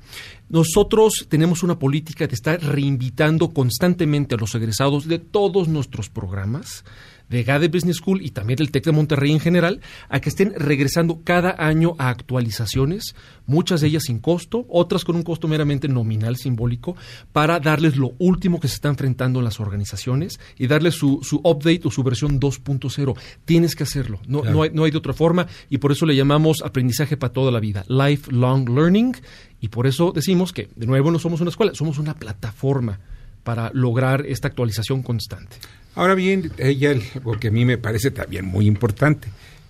[0.48, 6.84] Nosotros tenemos una política de estar reinvitando constantemente a los egresados de todos nuestros programas
[7.32, 10.52] de GADE Business School y también del TEC de Monterrey en general a que estén
[10.54, 13.16] regresando cada año a actualizaciones,
[13.46, 16.94] muchas de ellas sin costo, otras con un costo meramente nominal, simbólico,
[17.32, 21.36] para darles lo último que se está enfrentando en las organizaciones y darles su, su
[21.36, 23.18] update o su versión 2.0.
[23.46, 26.14] Tienes que hacerlo, no, no, hay, no hay de otra forma y por eso le
[26.14, 29.16] llamamos aprendizaje para toda la vida, lifelong learning,
[29.58, 33.00] y por eso decimos que, de nuevo, no somos una escuela, somos una plataforma
[33.42, 35.56] para lograr esta actualización constante.
[35.94, 39.28] Ahora bien, ella, algo que a mí me parece también muy importante,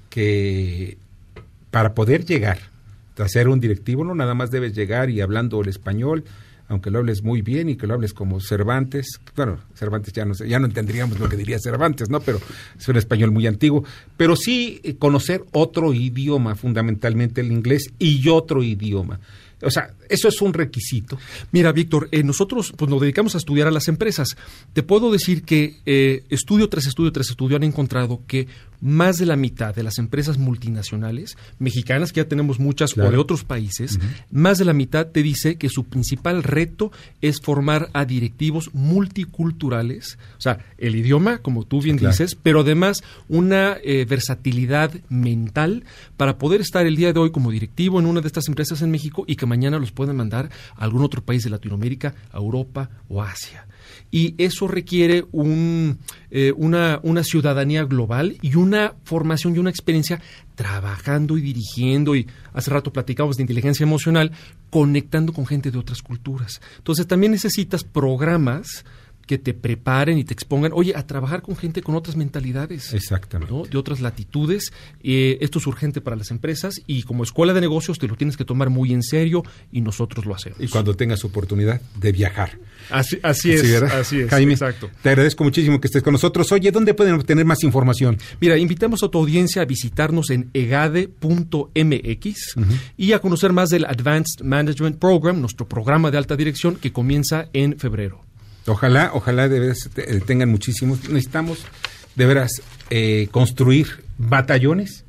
[0.08, 0.96] que
[1.70, 2.58] para poder llegar
[3.18, 6.24] a ser un directivo no nada más debes llegar y hablando el español,
[6.68, 10.35] aunque lo hables muy bien y que lo hables como Cervantes, bueno, Cervantes ya no
[10.35, 12.20] ya no entenderíamos lo que diría Cervantes, ¿no?
[12.20, 12.40] Pero
[12.78, 13.85] es un español muy antiguo,
[14.16, 19.20] pero sí conocer otro idioma, fundamentalmente el inglés y otro idioma.
[19.62, 21.18] O sea, eso es un requisito.
[21.53, 24.37] Mira, Víctor, eh, nosotros pues, nos dedicamos a estudiar a las empresas.
[24.72, 28.46] Te puedo decir que eh, estudio tras estudio tras estudio han encontrado que
[28.82, 33.16] más de la mitad de las empresas multinacionales, mexicanas, que ya tenemos muchas, o de
[33.16, 33.98] otros países,
[34.30, 36.90] más de la mitad te dice que su principal reto
[37.20, 43.02] es formar a directivos multiculturales, o sea, el idioma, como tú bien dices, pero además
[43.28, 45.84] una eh, versatilidad mental
[46.16, 48.90] para poder estar el día de hoy como directivo en una de estas empresas en
[48.90, 52.90] México y que mañana los puedan mandar a algún otro país de Latinoamérica, a Europa
[53.08, 53.66] o Asia
[54.10, 55.98] y eso requiere un,
[56.30, 60.20] eh, una, una ciudadanía global y una formación y una experiencia
[60.54, 64.32] trabajando y dirigiendo y hace rato platicamos de inteligencia emocional,
[64.70, 66.60] conectando con gente de otras culturas.
[66.78, 68.84] Entonces también necesitas programas
[69.26, 72.92] que te preparen y te expongan, oye, a trabajar con gente con otras mentalidades.
[72.92, 73.54] Exactamente.
[73.70, 74.72] De otras latitudes.
[75.02, 78.37] Eh, esto es urgente para las empresas y como escuela de negocios te lo tienes
[78.37, 80.61] que tomar muy en serio y nosotros lo hacemos.
[80.61, 82.58] Y cuando tengas oportunidad de viajar.
[82.90, 84.30] Así, así es, así es.
[84.30, 84.90] Jaime, exacto.
[85.02, 86.50] te agradezco muchísimo que estés con nosotros.
[86.52, 88.18] Oye, ¿dónde pueden obtener más información?
[88.40, 92.56] Mira, invitamos a tu audiencia a visitarnos en egade.mx
[92.96, 97.48] y a conocer más del Advanced Management Program, nuestro programa de alta dirección que comienza
[97.52, 98.31] en febrero.
[98.66, 101.09] Ojalá, ojalá de veras eh, tengan muchísimos.
[101.09, 101.64] Necesitamos
[102.14, 105.05] de veras eh, construir batallones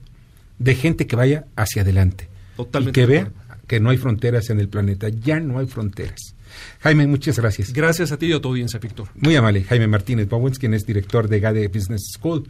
[0.60, 2.30] de gente que vaya hacia adelante.
[2.56, 3.00] Totalmente.
[3.00, 3.32] Y que vea
[3.68, 5.10] que no hay fronteras en el planeta.
[5.10, 6.36] Ya no hay fronteras.
[6.82, 7.74] Jaime, muchas gracias.
[7.74, 9.10] Gracias a ti y a tu audiencia, Víctor.
[9.16, 9.64] Muy amable.
[9.64, 12.48] Jaime Martínez Bowens, quien es director de GADE Business School.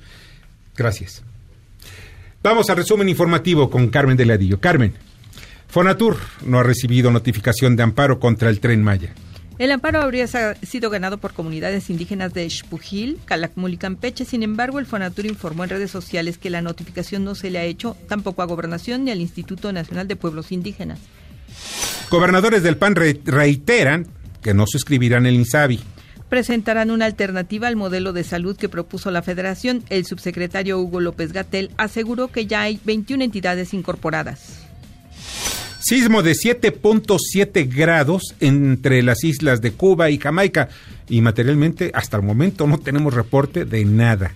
[0.75, 1.23] Gracias.
[2.41, 4.59] Vamos al resumen informativo con Carmen Deladillo.
[4.59, 4.93] Carmen,
[5.69, 9.13] Fonatur no ha recibido notificación de amparo contra el tren Maya.
[9.59, 14.25] El amparo habría sido ganado por comunidades indígenas de Xpujil, Calakmul y Campeche.
[14.25, 17.63] Sin embargo, el Fonatur informó en redes sociales que la notificación no se le ha
[17.63, 20.99] hecho tampoco a Gobernación ni al Instituto Nacional de Pueblos Indígenas.
[22.09, 24.07] Gobernadores del PAN reiteran
[24.41, 25.79] que no suscribirán el INSABI.
[26.29, 29.83] Presentarán una alternativa al modelo de salud que propuso la Federación.
[29.89, 34.62] El subsecretario Hugo López Gatel aseguró que ya hay 21 entidades incorporadas.
[35.83, 40.69] Sismo de 7.7 grados entre las islas de Cuba y Jamaica.
[41.09, 44.33] Y materialmente, hasta el momento, no tenemos reporte de nada.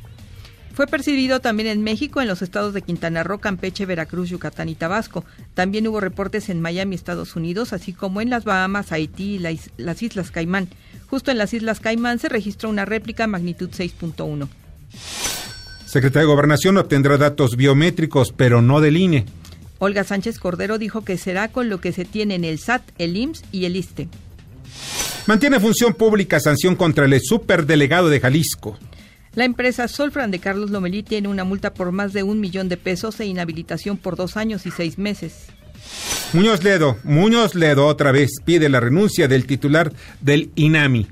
[0.73, 4.75] Fue percibido también en México, en los estados de Quintana Roo, Campeche, Veracruz, Yucatán y
[4.75, 5.23] Tabasco.
[5.53, 10.03] También hubo reportes en Miami, Estados Unidos, así como en las Bahamas, Haití y las
[10.03, 10.67] Islas Caimán.
[11.09, 14.49] Justo en las Islas Caimán se registró una réplica magnitud 6.1.
[15.85, 19.25] Secretaría de Gobernación obtendrá datos biométricos, pero no del INE.
[19.79, 23.15] Olga Sánchez Cordero dijo que será con lo que se tiene en el SAT, el
[23.15, 24.09] IMSS y el ISTE.
[25.27, 28.77] Mantiene función pública sanción contra el superdelegado de Jalisco.
[29.35, 32.77] La empresa Solfran de Carlos Lomelí tiene una multa por más de un millón de
[32.77, 35.47] pesos e inhabilitación por dos años y seis meses.
[36.33, 41.07] Muñoz Ledo, Muñoz Ledo otra vez pide la renuncia del titular del INAMI.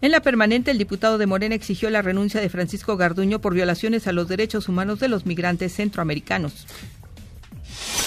[0.00, 4.06] En la permanente, el diputado de Morena exigió la renuncia de Francisco Garduño por violaciones
[4.06, 6.66] a los derechos humanos de los migrantes centroamericanos.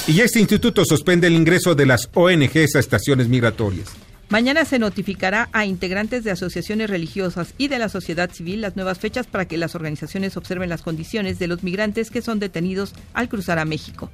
[0.07, 3.89] Y este instituto suspende el ingreso de las ONGs a estaciones migratorias.
[4.29, 8.99] Mañana se notificará a integrantes de asociaciones religiosas y de la sociedad civil las nuevas
[8.99, 13.27] fechas para que las organizaciones observen las condiciones de los migrantes que son detenidos al
[13.27, 14.09] cruzar a México.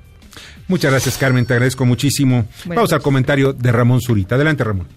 [0.67, 1.45] Muchas gracias, Carmen.
[1.45, 2.47] Te agradezco muchísimo.
[2.65, 4.33] Vamos al comentario de Ramón Zurita.
[4.33, 4.87] Adelante, Ramón.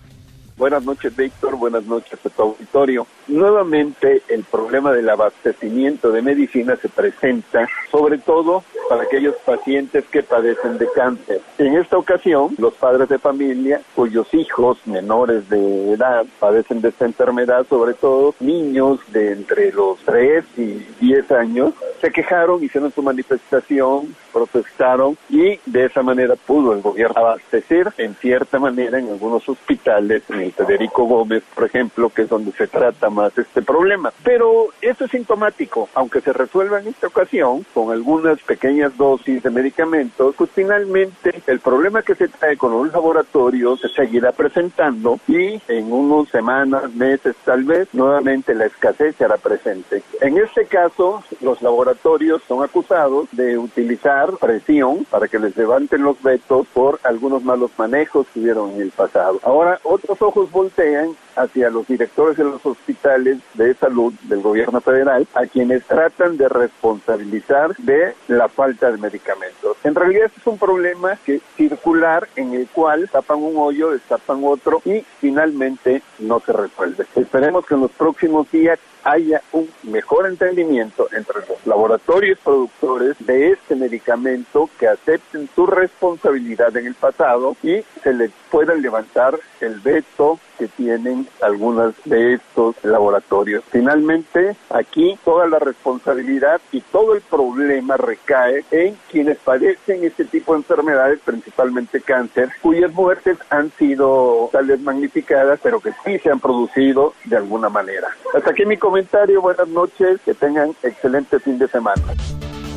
[0.56, 1.56] Buenas noches, Víctor.
[1.56, 3.06] Buenas noches a auditorio.
[3.28, 10.22] Nuevamente, el problema del abastecimiento de medicina se presenta, sobre todo para aquellos pacientes que
[10.22, 11.42] padecen de cáncer.
[11.58, 17.04] En esta ocasión, los padres de familia cuyos hijos menores de edad padecen de esta
[17.04, 23.02] enfermedad, sobre todo niños de entre los 3 y 10 años, se quejaron, hicieron su
[23.02, 29.48] manifestación, protestaron y de esa manera pudo el gobierno abastecer en cierta manera en algunos
[29.48, 34.12] hospitales en el Federico Gómez, por ejemplo, que es donde se trata más este problema.
[34.22, 39.50] Pero eso es sintomático, aunque se resuelva en esta ocasión con algunas pequeñas dosis de
[39.50, 45.60] medicamentos, pues finalmente el problema que se trae con los laboratorios se seguirá presentando y
[45.68, 50.02] en unas semanas, meses tal vez, nuevamente la escasez será presente.
[50.20, 56.20] En este caso, los laboratorios son acusados de utilizar presión para que les levanten los
[56.22, 59.40] vetos por algunos malos manejos que hubieron en el pasado.
[59.42, 65.26] Ahora, otros ojos voltean hacia los directores de los hospitales de salud del gobierno federal,
[65.34, 69.76] a quienes tratan de responsabilizar de la falta de medicamentos.
[69.84, 74.80] En realidad es un problema que circular en el cual tapan un hoyo, destapan otro
[74.84, 77.06] y finalmente no se resuelve.
[77.14, 83.52] Esperemos que en los próximos días haya un mejor entendimiento entre los laboratorios productores de
[83.52, 89.78] este medicamento que acepten su responsabilidad en el pasado y se les puedan levantar el
[89.78, 93.64] veto que tienen algunos de estos laboratorios.
[93.70, 100.52] Finalmente, aquí toda la responsabilidad y todo el problema recae en quienes padecen este tipo
[100.52, 106.30] de enfermedades, principalmente cáncer, cuyas muertes han sido tal vez magnificadas, pero que sí se
[106.30, 108.08] han producido de alguna manera.
[108.34, 109.40] Hasta aquí mi comentario.
[109.40, 110.20] Buenas noches.
[110.24, 112.02] Que tengan excelente fin de semana.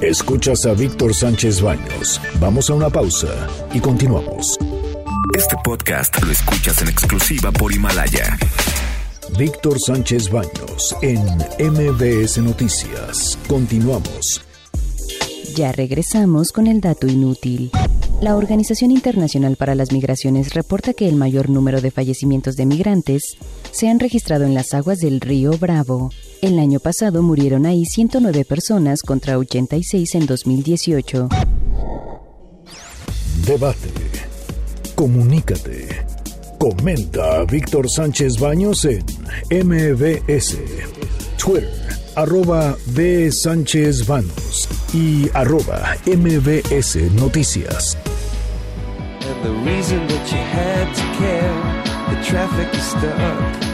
[0.01, 2.21] Escuchas a Víctor Sánchez Baños.
[2.39, 3.27] Vamos a una pausa
[3.73, 4.58] y continuamos.
[5.39, 8.37] Este podcast lo escuchas en exclusiva por Himalaya.
[9.37, 11.23] Víctor Sánchez Baños en
[11.71, 13.39] MBS Noticias.
[13.47, 14.41] Continuamos.
[15.55, 17.71] Ya regresamos con el dato inútil.
[18.21, 23.37] La Organización Internacional para las Migraciones reporta que el mayor número de fallecimientos de migrantes
[23.71, 26.11] se han registrado en las aguas del río Bravo.
[26.41, 31.29] El año pasado murieron ahí 109 personas contra 86 en 2018.
[33.45, 33.98] Debate.
[34.99, 35.87] Comunícate.
[36.59, 39.01] Comenta a Víctor Sánchez Baños en
[39.49, 40.57] MBS.
[41.37, 41.71] Twitter,
[42.17, 43.31] arroba B.
[43.31, 47.97] Sánchez Baños y arroba MBS Noticias.
[49.21, 51.53] And the reason that you had to care,
[52.09, 53.69] the traffic is stuck.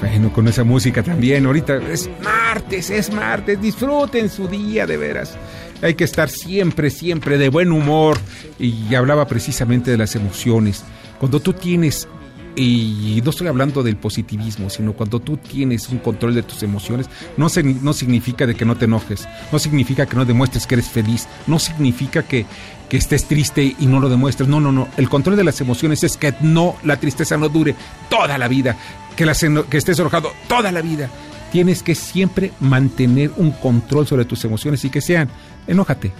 [0.00, 1.44] Bueno, con esa música también.
[1.44, 3.60] Ahorita es martes, es martes.
[3.60, 5.36] Disfruten su día, de veras.
[5.82, 8.18] Hay que estar siempre, siempre de buen humor.
[8.58, 10.84] Y hablaba precisamente de las emociones.
[11.18, 12.08] Cuando tú tienes,
[12.56, 17.08] y no estoy hablando del positivismo, sino cuando tú tienes un control de tus emociones,
[17.36, 17.46] no,
[17.82, 21.28] no significa de que no te enojes, no significa que no demuestres que eres feliz,
[21.46, 22.46] no significa que,
[22.88, 24.48] que estés triste y no lo demuestres.
[24.48, 24.88] No, no, no.
[24.96, 27.74] El control de las emociones es que no, la tristeza no dure
[28.10, 28.76] toda la vida,
[29.16, 29.24] que,
[29.70, 31.08] que estés enojado toda la vida.
[31.52, 35.30] Tienes que siempre mantener un control sobre tus emociones y que sean,
[35.68, 36.12] enójate.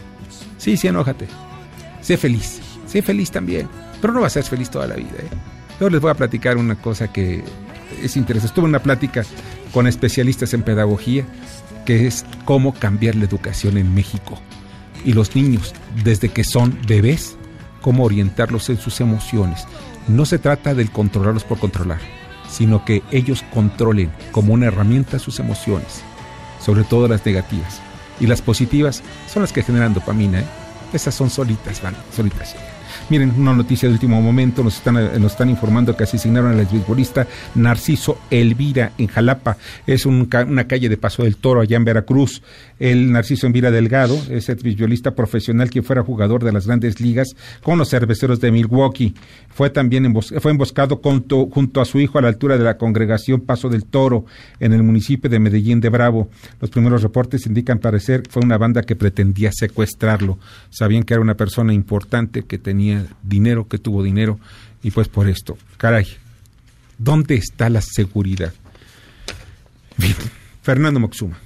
[0.59, 1.27] Sí, sí, enójate.
[2.01, 2.61] Sé feliz.
[2.87, 3.69] Sé feliz también.
[4.01, 5.19] Pero no vas a ser feliz toda la vida.
[5.19, 5.29] ¿eh?
[5.81, 7.43] Yo les voy a platicar una cosa que
[8.03, 8.53] es interesante.
[8.53, 9.25] Estuve en una plática
[9.73, 11.25] con especialistas en pedagogía,
[11.85, 14.39] que es cómo cambiar la educación en México.
[15.05, 15.75] Y los niños,
[16.05, 17.37] desde que son bebés,
[17.81, 19.67] cómo orientarlos en sus emociones.
[20.09, 22.01] No se trata del controlarlos por controlar,
[22.49, 26.03] sino que ellos controlen como una herramienta sus emociones,
[26.61, 27.81] sobre todo las negativas.
[28.21, 29.03] Y las positivas
[29.33, 30.41] son las que generan dopamina.
[30.41, 30.47] ¿eh?
[30.93, 32.55] Esas son solitas, van, solitas.
[33.11, 36.61] Miren, una noticia de último momento, nos están, eh, nos están informando que asesinaron al
[36.61, 39.57] exbisbolista Narciso Elvira en Jalapa.
[39.87, 42.43] Es un una calle de Paso del Toro allá en Veracruz.
[42.79, 47.29] El Narciso Elvira Delgado es exbisbolista profesional quien fuera jugador de las grandes ligas
[47.63, 49.15] con los cerveceros de Milwaukee.
[49.49, 52.77] Fue también embos- fue emboscado junto, junto a su hijo a la altura de la
[52.77, 54.27] congregación Paso del Toro
[54.61, 56.29] en el municipio de Medellín de Bravo.
[56.61, 60.39] Los primeros reportes indican parecer que fue una banda que pretendía secuestrarlo.
[60.71, 62.88] Sabían que era una persona importante, que tenía
[63.23, 64.39] dinero, que tuvo dinero,
[64.83, 66.07] y pues por esto, caray,
[66.99, 68.53] ¿dónde está la seguridad?
[70.63, 71.39] Fernando Moxuma.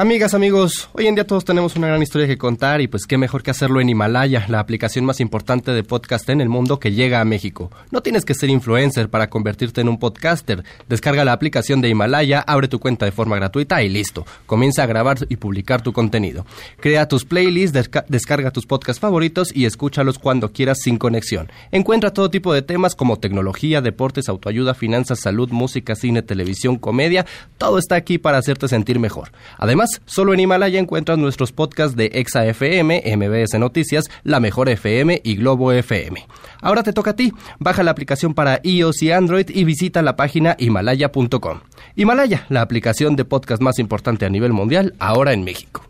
[0.00, 3.18] Amigas, amigos, hoy en día todos tenemos una gran historia que contar y pues qué
[3.18, 6.92] mejor que hacerlo en Himalaya, la aplicación más importante de podcast en el mundo que
[6.92, 7.72] llega a México.
[7.90, 10.62] No tienes que ser influencer para convertirte en un podcaster.
[10.88, 14.24] Descarga la aplicación de Himalaya, abre tu cuenta de forma gratuita y listo.
[14.46, 16.46] Comienza a grabar y publicar tu contenido.
[16.78, 21.50] Crea tus playlists, desca- descarga tus podcasts favoritos y escúchalos cuando quieras sin conexión.
[21.72, 27.26] Encuentra todo tipo de temas como tecnología, deportes, autoayuda, finanzas, salud, música, cine, televisión, comedia.
[27.58, 29.32] Todo está aquí para hacerte sentir mejor.
[29.56, 35.20] Además, solo en Himalaya encuentras nuestros podcasts de Exa FM, MBS Noticias, La Mejor FM
[35.24, 36.26] y Globo FM.
[36.60, 37.32] Ahora te toca a ti.
[37.58, 41.60] Baja la aplicación para iOS y Android y visita la página himalaya.com.
[41.96, 45.84] Himalaya, la aplicación de podcast más importante a nivel mundial, ahora en México.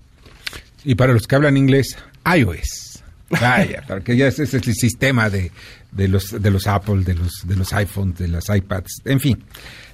[0.85, 3.03] Y para los que hablan inglés, iOS.
[3.31, 5.53] Vaya, porque ya ese es el sistema de,
[5.99, 9.45] de los de los Apple, de los de los iPhones, de las iPads, en fin.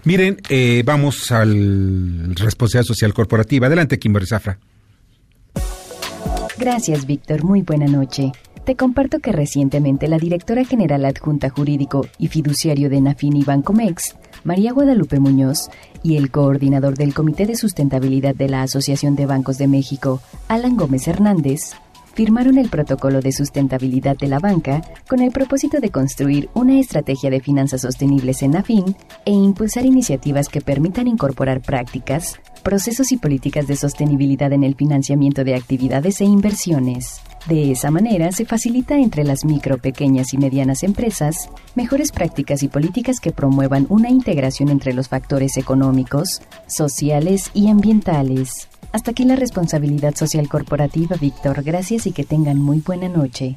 [0.04, 3.66] Miren, eh, vamos al responsabilidad social corporativa.
[3.66, 4.58] Adelante, Kimberly Zafra.
[6.58, 7.42] Gracias, Víctor.
[7.42, 8.32] Muy buena noche.
[8.66, 14.72] Te comparto que recientemente la directora general adjunta jurídico y fiduciario de Nafini Bancomex, María
[14.72, 15.68] Guadalupe Muñoz,
[16.02, 20.76] y el coordinador del Comité de Sustentabilidad de la Asociación de Bancos de México, Alan
[20.76, 21.72] Gómez Hernández,
[22.14, 27.30] firmaron el protocolo de sustentabilidad de la banca con el propósito de construir una estrategia
[27.30, 33.66] de finanzas sostenibles en AFIN e impulsar iniciativas que permitan incorporar prácticas, procesos y políticas
[33.66, 37.20] de sostenibilidad en el financiamiento de actividades e inversiones.
[37.46, 42.68] De esa manera se facilita entre las micro, pequeñas y medianas empresas mejores prácticas y
[42.68, 48.68] políticas que promuevan una integración entre los factores económicos, sociales y ambientales.
[48.94, 51.64] Hasta aquí la responsabilidad social corporativa, Víctor.
[51.64, 53.56] Gracias y que tengan muy buena noche.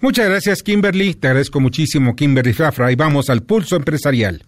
[0.00, 1.12] Muchas gracias, Kimberly.
[1.12, 2.90] Te agradezco muchísimo, Kimberly Zafra.
[2.90, 4.46] Y vamos al pulso empresarial.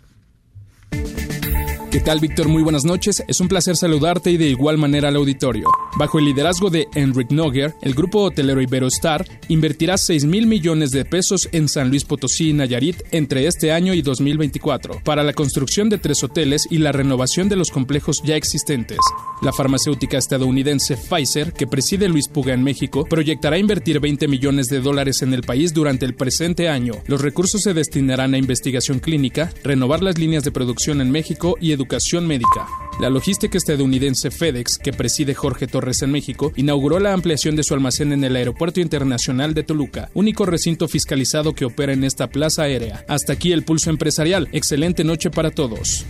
[1.94, 2.48] ¿Qué tal, Víctor?
[2.48, 3.22] Muy buenas noches.
[3.28, 5.68] Es un placer saludarte y de igual manera al auditorio.
[5.96, 11.04] Bajo el liderazgo de Enric Noguer, el grupo hotelero Iberostar invertirá 6 mil millones de
[11.04, 15.88] pesos en San Luis Potosí y Nayarit entre este año y 2024 para la construcción
[15.88, 18.98] de tres hoteles y la renovación de los complejos ya existentes.
[19.40, 24.80] La farmacéutica estadounidense Pfizer, que preside Luis Puga en México, proyectará invertir 20 millones de
[24.80, 26.94] dólares en el país durante el presente año.
[27.06, 31.70] Los recursos se destinarán a investigación clínica, renovar las líneas de producción en México y
[31.70, 32.66] educación educación médica.
[32.98, 37.74] La logística estadounidense FedEx, que preside Jorge Torres en México, inauguró la ampliación de su
[37.74, 42.62] almacén en el Aeropuerto Internacional de Toluca, único recinto fiscalizado que opera en esta plaza
[42.62, 43.04] aérea.
[43.06, 44.48] Hasta aquí el pulso empresarial.
[44.52, 46.06] Excelente noche para todos.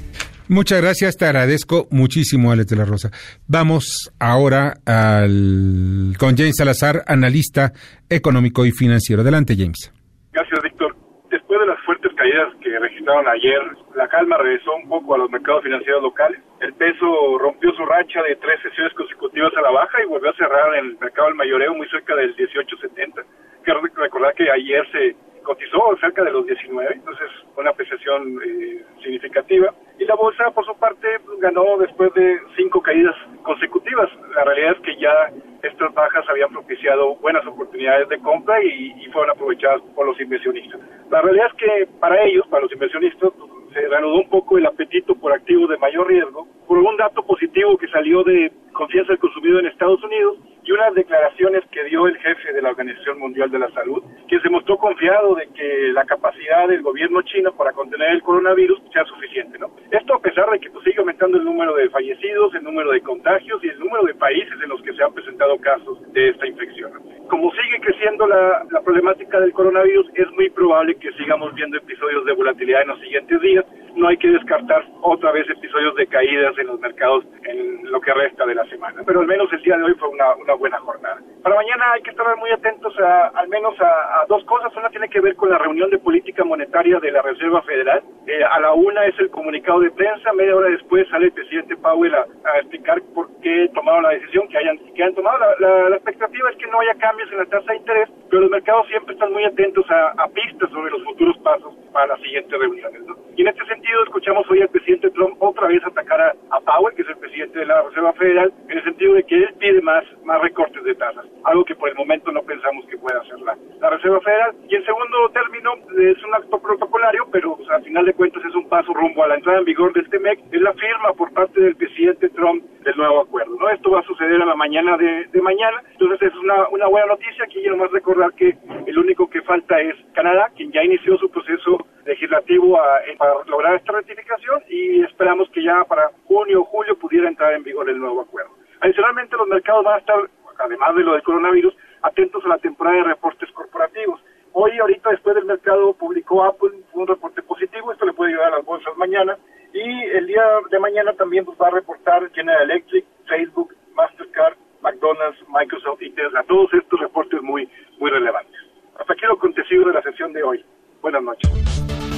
[0.47, 3.11] Muchas gracias, te agradezco muchísimo, Alex de la Rosa.
[3.49, 7.72] Vamos ahora al, con James Salazar, analista
[8.09, 9.22] económico y financiero.
[9.22, 9.91] Adelante, James.
[10.33, 10.95] Gracias, Víctor.
[11.31, 13.61] Después de las fuertes caídas que registraron ayer,
[13.95, 16.41] la calma regresó un poco a los mercados financieros locales.
[16.61, 20.35] El peso rompió su racha de tres sesiones consecutivas a la baja y volvió a
[20.37, 23.24] cerrar en el mercado del mayoreo muy cerca del 18.70.
[23.62, 29.72] Quiero recordar que ayer se cotizó cerca de los 19, entonces una apreciación eh, significativa.
[29.99, 31.07] Y la bolsa, por su parte,
[31.38, 34.11] ganó después de cinco caídas consecutivas.
[34.34, 35.30] La realidad es que ya
[35.62, 40.80] estas bajas habían propiciado buenas oportunidades de compra y, fueron aprovechadas por los inversionistas.
[41.11, 43.30] La realidad es que para ellos, para los inversionistas,
[43.72, 47.76] se reanudó un poco el apetito por activos de mayor riesgo por un dato positivo
[47.76, 52.16] que salió de confianza del consumidor en Estados Unidos y unas declaraciones que dio el
[52.18, 56.05] jefe de la Organización Mundial de la Salud, que se mostró confiado de que la
[56.05, 59.59] capacidad del gobierno chino para contener el coronavirus sea suficiente.
[59.59, 59.70] ¿no?
[59.91, 63.01] Esto a pesar de que pues, sigue aumentando el número de fallecidos, el número de
[63.01, 66.47] contagios y el número de países en los que se han presentado casos de esta
[66.47, 66.93] infección.
[67.28, 72.24] Como sigue creciendo la, la problemática del coronavirus, es muy probable que sigamos viendo episodios
[72.24, 73.64] de volatilidad en los siguientes días.
[73.97, 78.12] No hay que descartar otra vez episodios de caídas en los mercados en lo que
[78.12, 79.03] resta de la semana.
[79.07, 81.20] Pero al menos el día de hoy fue una, una buena jornada.
[81.43, 84.74] Para mañana hay que estar muy atentos a, al menos a, dos cosas.
[84.76, 88.03] Una tiene que ver con la reunión de política monetaria de la Reserva Federal.
[88.26, 90.33] Eh, a la una es el comunicado de prensa.
[90.33, 94.49] Media hora después sale el presidente Powell a, a explicar por qué tomaron la decisión
[94.49, 95.39] que hayan, que hayan tomado.
[95.39, 98.43] La, la, la, expectativa es que no haya cambios en la tasa de interés, pero
[98.43, 102.20] los mercados siempre están muy atentos a, a pistas sobre los futuros pasos para las
[102.20, 103.03] siguientes reuniones.
[103.07, 103.16] ¿no?
[103.37, 106.95] Y en este sentido escuchamos hoy al presidente Trump otra vez atacar a, a Powell,
[106.95, 109.81] que es el presidente de la Reserva Federal, en el sentido de que él pide
[109.83, 113.41] más, más recortes de tasas, algo que por el momento no pensamos que pueda hacer
[113.41, 114.55] la, la Reserva Federal.
[114.68, 118.68] Y en segundo término, es un acto protocolario, pero al final de cuentas es un
[118.68, 121.74] paso rumbo a la entrada en vigor del TEMEC, es la firma por parte del
[121.74, 123.56] presidente Trump del nuevo acuerdo.
[123.58, 123.70] ¿no?
[123.70, 127.44] Esto va a suceder a la mañana de, mañana, entonces es una, buena noticia.
[127.44, 128.56] Aquí quiero más recordar que
[128.86, 133.76] el único que falta es Canadá, quien ya inició su proceso legislativo a, para lograr
[133.76, 137.98] esta ratificación y esperamos que ya para junio o julio pudiera entrar en vigor el
[137.98, 138.50] nuevo acuerdo.
[138.80, 140.18] Adicionalmente, los mercados van a estar,
[140.58, 144.20] además de lo del coronavirus, atentos a la temporada de reportes corporativos.
[144.56, 148.56] Hoy, ahorita, después del mercado, publicó Apple un reporte positivo, esto le puede ayudar a
[148.58, 149.36] las bolsas mañana,
[149.75, 155.39] y el día de mañana también pues, va a reportar General Electric, Facebook, Mastercard, McDonald's,
[155.49, 157.68] Microsoft y Tesla, todos estos reportes muy,
[157.99, 158.55] muy relevantes.
[158.99, 160.64] Hasta aquí lo acontecido de la sesión de hoy.
[161.03, 161.51] Buenas noches.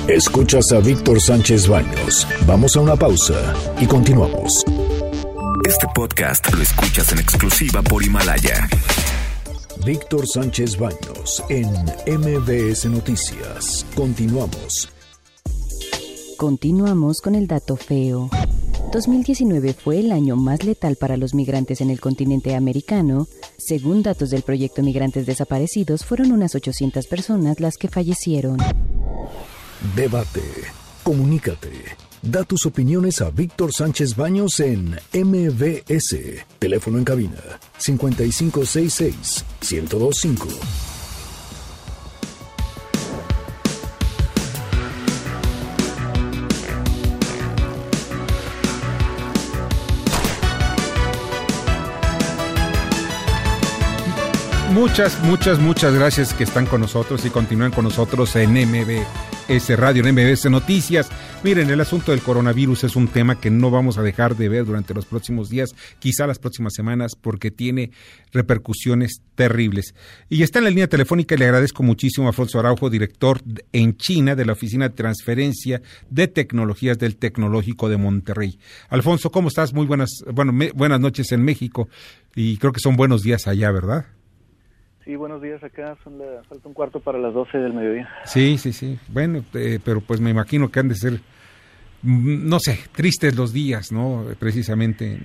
[0.08, 2.28] Escuchas a Víctor Sánchez Baños.
[2.46, 4.64] Vamos a una pausa y continuamos.
[5.66, 8.68] Este podcast lo escuchas en exclusiva por Himalaya.
[9.84, 11.66] Víctor Sánchez Baños en
[12.06, 13.86] MBS Noticias.
[13.96, 14.95] Continuamos.
[16.36, 18.28] Continuamos con el dato feo.
[18.92, 23.26] 2019 fue el año más letal para los migrantes en el continente americano.
[23.56, 28.58] Según datos del proyecto Migrantes Desaparecidos, fueron unas 800 personas las que fallecieron.
[29.94, 30.42] Debate.
[31.02, 31.70] Comunícate.
[32.20, 36.16] Da tus opiniones a Víctor Sánchez Baños en MBS.
[36.58, 37.40] Teléfono en cabina
[37.78, 40.95] 5566 1025.
[54.88, 60.06] Muchas, muchas, muchas gracias que están con nosotros y continúan con nosotros en MBS Radio,
[60.06, 61.10] en MBS Noticias.
[61.42, 64.64] Miren, el asunto del coronavirus es un tema que no vamos a dejar de ver
[64.64, 67.90] durante los próximos días, quizá las próximas semanas, porque tiene
[68.32, 69.96] repercusiones terribles.
[70.30, 73.96] Y está en la línea telefónica y le agradezco muchísimo a Alfonso Araujo, director en
[73.96, 78.60] China de la Oficina de Transferencia de Tecnologías del Tecnológico de Monterrey.
[78.88, 79.74] Alfonso, ¿cómo estás?
[79.74, 81.88] Muy buenas, bueno, me, buenas noches en México
[82.36, 84.06] y creo que son buenos días allá, ¿verdad?
[85.06, 85.62] Sí, buenos días.
[85.62, 88.08] Acá son la, falta un cuarto para las 12 del mediodía.
[88.24, 88.98] Sí, sí, sí.
[89.08, 91.12] Bueno, eh, pero pues me imagino que han de ser,
[92.02, 94.24] mm, no sé, tristes los días, ¿no?
[94.38, 95.16] Precisamente.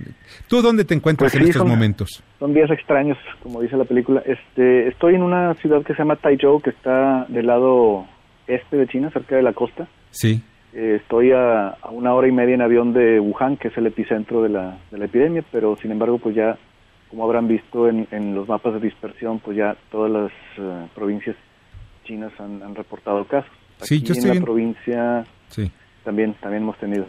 [0.48, 2.22] ¿Tú dónde te encuentras Pues en sí, estos son- momentos?
[2.38, 4.22] Son días extraños, como dice la película.
[4.24, 8.06] Este, estoy en una ciudad que se llama Taizhou, que está del lado
[8.46, 9.88] este de China, cerca de la costa.
[10.10, 10.40] Sí.
[10.74, 13.86] Eh, estoy a, a una hora y media en avión de Wuhan, que es el
[13.88, 16.56] epicentro de la, de la epidemia, pero sin embargo, pues ya,
[17.12, 21.36] como habrán visto en, en los mapas de dispersión, pues ya todas las eh, provincias
[22.04, 23.50] chinas han, han reportado casos.
[23.82, 25.70] Sí, Aquí yo en estoy la viendo- provincia Sí.
[26.04, 27.04] también, también hemos tenido.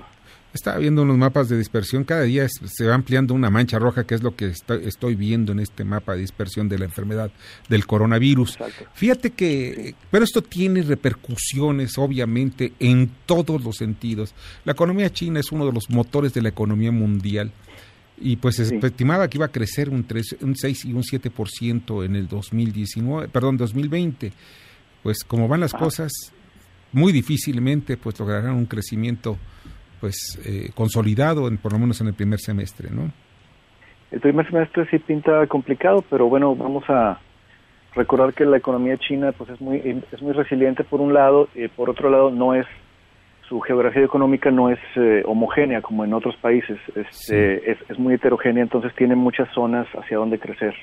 [0.54, 2.04] Estaba viendo unos mapas de dispersión.
[2.04, 4.48] Cada día es- se va ampliando una mancha roja, que es lo que
[4.84, 7.32] estoy viendo en este mapa de dispersión de la enfermedad
[7.70, 8.60] del coronavirus.
[8.94, 14.36] Fíjate que, pero esto tiene repercusiones, obviamente, en todos los sentidos.
[14.66, 17.52] La economía china es uno de los motores de la economía mundial.
[18.18, 22.06] Y pues se estimaba que iba a crecer un, 3, un 6 y un 7%
[22.06, 24.32] en el 2019, perdón, 2020.
[25.02, 26.12] Pues como van las cosas,
[26.94, 29.38] muy difícilmente pues lograrán un crecimiento
[30.00, 33.12] pues eh, consolidado en, por lo menos en el primer semestre, ¿no?
[34.12, 37.20] El primer semestre sí pinta complicado, pero bueno, vamos a
[37.96, 39.78] recordar que la economía china pues es muy
[40.12, 42.68] es muy resiliente por un lado, y por otro lado no es
[43.54, 48.16] su geografía económica no es eh, homogénea como en otros países, este, es, es muy
[48.16, 50.74] heterogénea, entonces tiene muchas zonas hacia donde crecer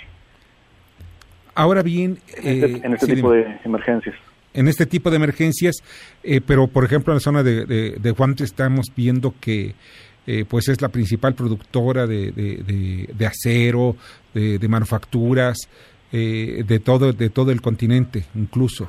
[1.56, 4.14] Ahora bien, en este, eh, en este sí, tipo de emergencias.
[4.54, 5.82] en este tipo de emergencias,
[6.22, 9.74] eh, pero por ejemplo en la zona de, de, de Guamte estamos viendo que
[10.28, 13.96] eh, pues es la principal productora de, de, de- acero,
[14.32, 15.58] de, de manufacturas,
[16.12, 18.88] eh, de todo de todo el continente, incluso.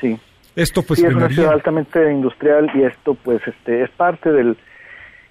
[0.00, 0.16] Sí.
[0.58, 4.56] Esto pues sí, es una ciudad altamente industrial y esto pues este es parte del,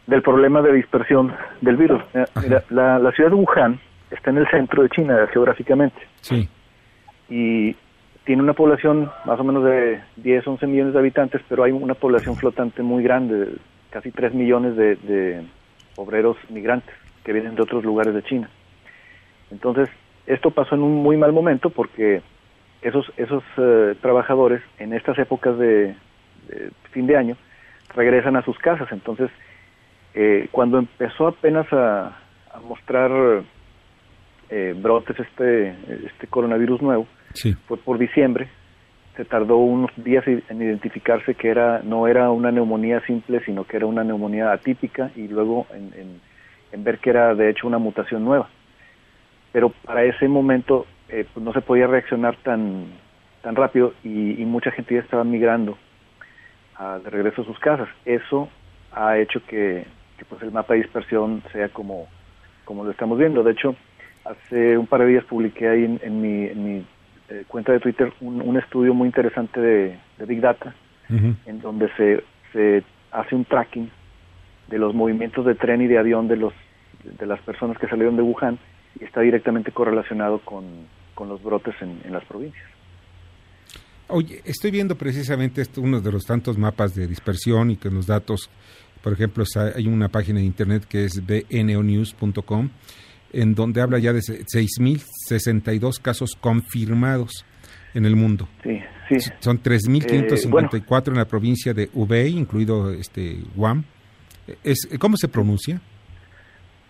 [0.07, 2.01] del problema de dispersión del virus.
[2.13, 6.47] Eh, Mira, la, la ciudad de Wuhan está en el centro de China geográficamente Sí.
[7.29, 7.75] y
[8.23, 11.93] tiene una población más o menos de 10, 11 millones de habitantes, pero hay una
[11.93, 13.53] población flotante muy grande,
[13.89, 15.43] casi 3 millones de, de
[15.97, 18.49] obreros migrantes que vienen de otros lugares de China.
[19.51, 19.89] Entonces,
[20.25, 22.21] esto pasó en un muy mal momento porque
[22.81, 25.95] esos, esos eh, trabajadores en estas épocas de,
[26.47, 27.37] de fin de año
[27.95, 28.87] regresan a sus casas.
[28.91, 29.29] Entonces,
[30.13, 32.07] eh, cuando empezó apenas a,
[32.53, 33.11] a mostrar
[34.49, 35.75] eh, brotes este,
[36.05, 37.53] este coronavirus nuevo, Sí.
[37.67, 38.47] fue por diciembre.
[39.15, 43.77] Se tardó unos días en identificarse que era no era una neumonía simple, sino que
[43.77, 46.21] era una neumonía atípica y luego en, en-
[46.71, 48.47] en ver que era de hecho una mutación nueva.
[49.51, 52.85] Pero para ese momento eh, pues no se podía reaccionar tan
[53.41, 55.77] tan rápido y, y mucha gente ya estaba migrando
[56.75, 57.87] a- de regreso a sus casas.
[58.05, 58.49] Eso
[58.91, 59.85] ha hecho que,
[60.17, 62.07] que, pues el mapa de dispersión sea como,
[62.65, 63.43] como lo estamos viendo.
[63.43, 63.75] De hecho,
[64.25, 66.85] hace un par de días publiqué ahí en, en mi, en mi
[67.29, 70.73] eh, cuenta de Twitter un, un estudio muy interesante de, de Big Data,
[71.45, 73.89] en donde se, se hace un tracking
[74.67, 76.53] de los movimientos de tren y de avión de los
[77.03, 78.57] de las personas que salieron de Wuhan
[78.99, 80.65] y está directamente correlacionado con,
[81.17, 82.63] con los brotes en, en las provincias.
[84.09, 88.05] Oye, estoy viendo precisamente esto, uno de los tantos mapas de dispersión y que los
[88.07, 88.49] datos,
[89.03, 89.43] por ejemplo,
[89.75, 92.69] hay una página de internet que es bnonews.com,
[93.33, 97.45] en donde habla ya de se- 6.062 casos confirmados
[97.93, 98.47] en el mundo.
[98.63, 98.79] Sí,
[99.19, 99.29] sí.
[99.39, 100.69] Son 3.554 Eh, bueno.
[101.07, 103.83] en la provincia de Hubei, incluido este Guam.
[104.63, 105.81] Es, ¿Cómo se pronuncia?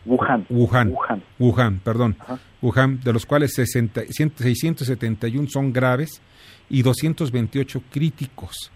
[0.08, 0.46] Wuhan.
[0.50, 0.90] Wuhan.
[0.92, 1.24] Wuhan.
[1.38, 2.16] Wuhan, perdón.
[2.62, 6.22] Wuhan, de los cuales 60 100 671 son graves
[6.70, 8.72] y 228 críticos.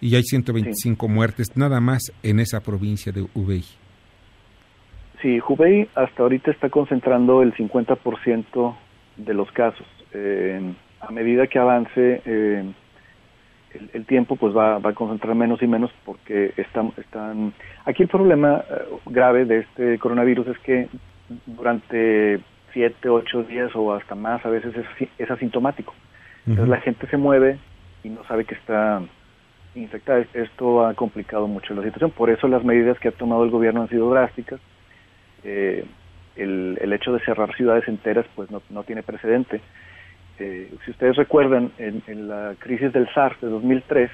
[0.00, 3.64] Y hay 125 muertes nada más en esa provincia de Hubei.
[5.20, 8.74] Sí, Hubei hasta ahorita está concentrando el 50%
[9.18, 9.86] de los casos.
[10.12, 12.64] Eh, a medida que avance eh,
[13.74, 16.92] el, el, tiempo, pues va, va, a concentrar menos y menos porque están...
[16.96, 17.52] están...
[17.84, 20.88] Aquí el problema eh, grave de este coronavirus es que
[21.46, 22.40] durante
[22.72, 25.94] siete, ocho días o hasta más a veces es, es asintomático.
[26.46, 27.58] Entonces la gente se mueve
[28.02, 29.00] y no sabe que está
[29.74, 30.24] infectada.
[30.34, 32.10] Esto ha complicado mucho la situación.
[32.10, 34.60] Por eso las medidas que ha tomado el gobierno han sido drásticas.
[35.44, 35.84] Eh,
[36.36, 39.60] el, el, hecho de cerrar ciudades enteras pues no, no tiene precedente.
[40.42, 44.10] Eh, si ustedes recuerdan, en, en, la crisis del SARS de 2003,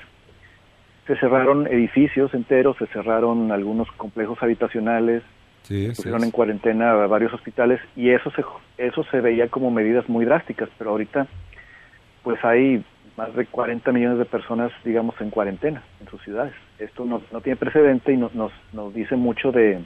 [1.07, 5.23] se cerraron edificios enteros, se cerraron algunos complejos habitacionales,
[5.63, 8.45] sí, se pusieron en cuarentena varios hospitales y eso se,
[8.77, 11.27] eso se veía como medidas muy drásticas, pero ahorita
[12.23, 12.85] pues hay
[13.17, 16.53] más de 40 millones de personas, digamos, en cuarentena en sus ciudades.
[16.79, 19.81] Esto no, no tiene precedente y nos, nos, nos dice mucho de,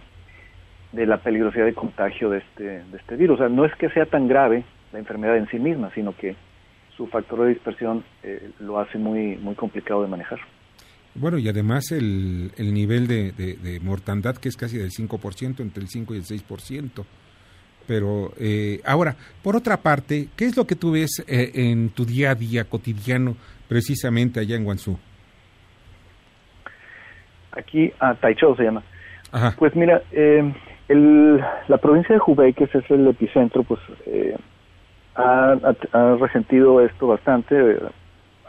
[0.91, 3.37] de la peligrosidad de contagio de este, de este virus.
[3.37, 6.37] O sea, no es que sea tan grave la enfermedad en sí misma, sino que
[6.97, 10.39] su factor de dispersión eh, lo hace muy, muy complicado de manejar.
[11.15, 15.61] Bueno, y además el, el nivel de, de, de, mortandad que es casi del 5%,
[15.61, 17.05] entre el 5 y el 6%.
[17.87, 22.05] Pero eh, ahora, por otra parte, ¿qué es lo que tú ves eh, en tu
[22.05, 23.37] día a día cotidiano
[23.69, 24.99] precisamente allá en Guangzhou?
[27.53, 28.83] Aquí, a ah, Taichou se llama.
[29.31, 29.55] Ajá.
[29.59, 30.55] Pues mira, eh,
[30.89, 31.39] el,
[31.69, 34.37] la provincia de Hubei, que es el epicentro, pues eh,
[35.15, 37.79] ha, ha, ha, resentido esto bastante.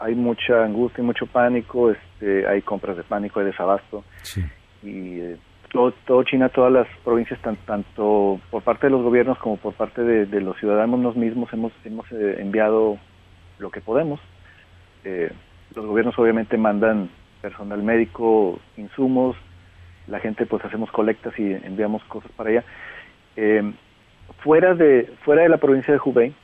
[0.00, 4.04] Hay mucha angustia, y mucho pánico, este, hay compras de pánico, hay desabasto.
[4.22, 4.42] Sí.
[4.82, 5.36] Y eh,
[5.70, 9.74] todo, todo, China, todas las provincias, tan, tanto por parte de los gobiernos como por
[9.74, 12.98] parte de, de los ciudadanos mismos, hemos, hemos eh, enviado
[13.58, 14.20] lo que podemos.
[15.04, 15.30] Eh,
[15.74, 17.10] los gobiernos obviamente mandan
[17.40, 19.36] personal médico, insumos,
[20.06, 22.64] la gente pues hacemos colectas y enviamos cosas para allá.
[23.36, 23.72] Eh,
[24.42, 26.34] fuera de fuera de la provincia de Hubei,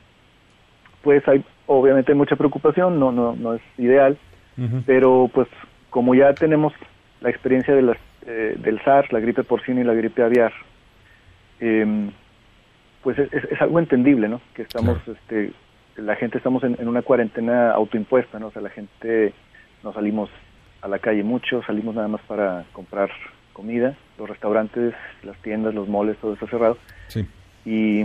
[1.01, 4.17] pues hay obviamente mucha preocupación, no no no es ideal,
[4.57, 4.83] uh -huh.
[4.85, 5.47] pero pues
[5.89, 6.73] como ya tenemos
[7.21, 10.51] la experiencia de las, eh, del SARS, la gripe porcina y la gripe aviar,
[11.59, 12.09] eh,
[13.03, 14.41] pues es, es, es, algo entendible, ¿no?
[14.55, 15.19] Que estamos, claro.
[15.19, 15.53] este,
[15.95, 18.47] la gente estamos en, en, una cuarentena autoimpuesta, ¿no?
[18.47, 19.33] O sea, la gente
[19.83, 20.29] no salimos
[20.81, 23.11] a la calle mucho, salimos nada más para comprar
[23.53, 24.93] comida, los restaurantes,
[25.23, 26.77] las tiendas, los moles, todo está cerrado.
[27.07, 27.27] Sí.
[27.65, 28.01] Y,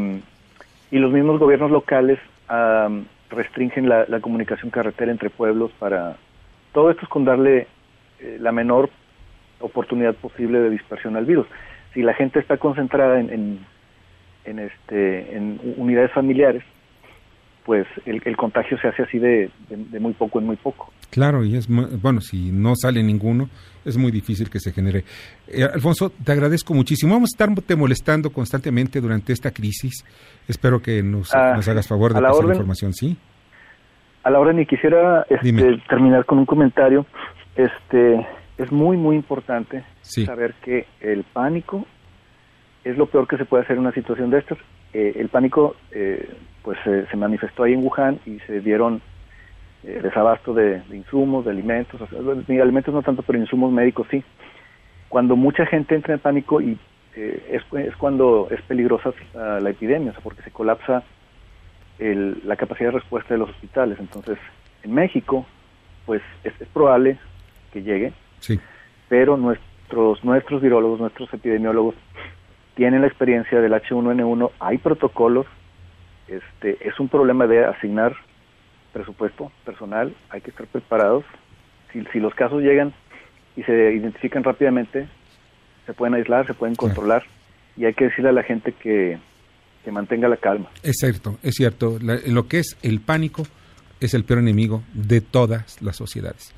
[0.91, 2.19] y los mismos gobiernos locales
[3.31, 6.17] restringen la, la, comunicación carretera entre pueblos para...
[6.73, 7.67] Todo esto es con darle
[8.21, 8.91] eh, la menor
[9.61, 11.47] oportunidad posible de dispersión al virus.
[11.95, 13.67] Si la gente está concentrada en, en,
[14.45, 16.63] en este, en unidades familiares,
[17.67, 20.93] pues el, el, contagio se hace así de, de, de, muy poco en muy poco.
[21.11, 23.49] Claro, y es bueno, si no sale ninguno,
[23.85, 25.05] es muy difícil que se genere.
[25.49, 27.15] Eh, Alfonso, te agradezco muchísimo.
[27.15, 30.05] Vamos a estarte molestando constantemente durante esta crisis.
[30.47, 33.17] Espero que nos, ah, nos hagas favor de pasar la información, ¿sí?
[34.23, 37.05] A la orden, y quisiera este, terminar con un comentario.
[37.57, 38.27] Este,
[38.59, 40.25] es muy, muy importante sí.
[40.25, 41.85] saber que el pánico
[42.85, 44.59] es lo peor que se puede hacer en una situación de estas.
[44.93, 46.29] Eh, el pánico eh,
[46.67, 49.01] pues eh, se manifestó ahí en Wuhan y se dieron
[49.85, 53.71] eh, desabasto de, de, insumos, de alimentos, o sea, de alimentos no tanto, pero insumos
[53.71, 54.25] médicos sí.
[55.09, 56.77] Cuando mucha gente entra en pánico y
[57.15, 61.05] eh, es, es, cuando es peligrosa uh, la epidemia, o sea, porque se colapsa
[62.01, 64.01] el, la capacidad de respuesta de los hospitales.
[64.01, 64.37] Entonces,
[64.83, 65.47] en México,
[66.05, 67.17] pues es, es probable
[67.73, 68.59] que llegue, sí.
[69.09, 71.95] pero nuestros nuestros virólogos, nuestros epidemiólogos
[72.75, 75.47] tienen la experiencia del H1N1, hay protocolos
[76.29, 78.15] este, es un problema de asignar
[78.93, 81.25] presupuesto personal, hay que estar preparados.
[81.93, 82.95] Si, si los casos llegan
[83.57, 85.07] y se identifican rápidamente,
[85.85, 87.25] se pueden aislar, se pueden controlar
[87.77, 89.19] y hay que decirle a la gente que,
[89.85, 90.71] que mantenga la calma.
[90.83, 91.99] Es cierto, es cierto.
[92.01, 93.45] La, lo que es el pánico
[94.01, 96.55] es el peor enemigo de todas las sociedades.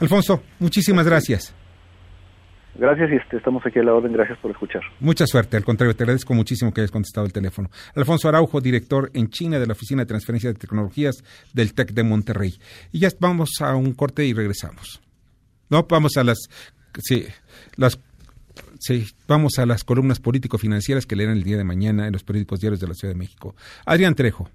[0.00, 1.54] Alfonso, muchísimas gracias.
[2.74, 4.12] Gracias y este, estamos aquí a la orden.
[4.12, 4.82] Gracias por escuchar.
[5.00, 5.56] Mucha suerte.
[5.56, 7.68] Al contrario, te agradezco muchísimo que hayas contestado el teléfono.
[7.94, 12.04] Alfonso Araujo, director en China de la Oficina de Transferencia de Tecnologías del TEC de
[12.04, 12.54] Monterrey.
[12.92, 15.02] Y ya vamos a un corte y regresamos.
[15.68, 16.38] No, vamos a las...
[16.98, 17.24] Sí,
[17.76, 17.98] las
[18.80, 22.60] Sí, vamos a las columnas político-financieras que leerán el día de mañana en los periódicos
[22.60, 23.54] diarios de la Ciudad de México.
[23.84, 24.48] Adrián Trejo.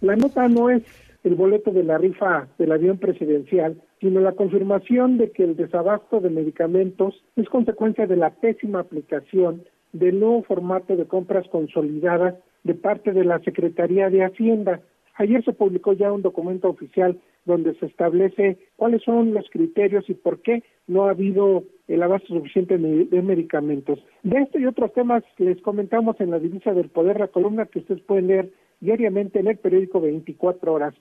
[0.00, 0.84] La nota no es
[1.24, 6.20] el boleto de la rifa del avión presidencial, sino la confirmación de que el desabasto
[6.20, 12.34] de medicamentos es consecuencia de la pésima aplicación del nuevo formato de compras consolidadas
[12.64, 14.80] de parte de la Secretaría de Hacienda.
[15.14, 20.14] Ayer se publicó ya un documento oficial donde se establece cuáles son los criterios y
[20.14, 24.00] por qué no ha habido el abasto suficiente de medicamentos.
[24.24, 27.78] De este y otros temas les comentamos en la divisa del poder, la columna que
[27.78, 30.94] ustedes pueden leer diariamente en el periódico 24 horas.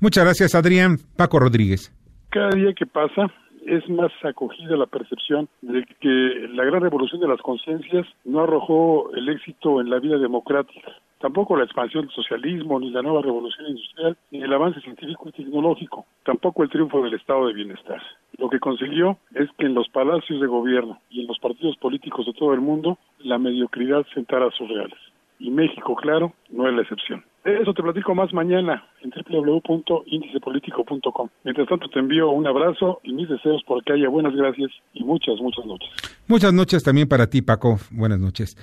[0.00, 0.96] Muchas gracias, Adrián.
[1.16, 1.92] Paco Rodríguez.
[2.36, 3.30] Cada día que pasa
[3.64, 9.10] es más acogida la percepción de que la gran revolución de las conciencias no arrojó
[9.14, 10.92] el éxito en la vida democrática.
[11.18, 15.32] Tampoco la expansión del socialismo, ni la nueva revolución industrial, ni el avance científico y
[15.32, 16.04] tecnológico.
[16.24, 18.02] Tampoco el triunfo del estado de bienestar.
[18.36, 22.26] Lo que consiguió es que en los palacios de gobierno y en los partidos políticos
[22.26, 24.98] de todo el mundo la mediocridad sentara sus reales.
[25.38, 27.24] Y México, claro, no es la excepción.
[27.46, 31.28] Eso te platico más mañana en www.indicepolitico.com.
[31.44, 35.36] Mientras tanto te envío un abrazo y mis deseos porque haya buenas gracias y muchas,
[35.40, 35.88] muchas noches.
[36.26, 37.78] Muchas noches también para ti, Paco.
[37.92, 38.56] Buenas noches.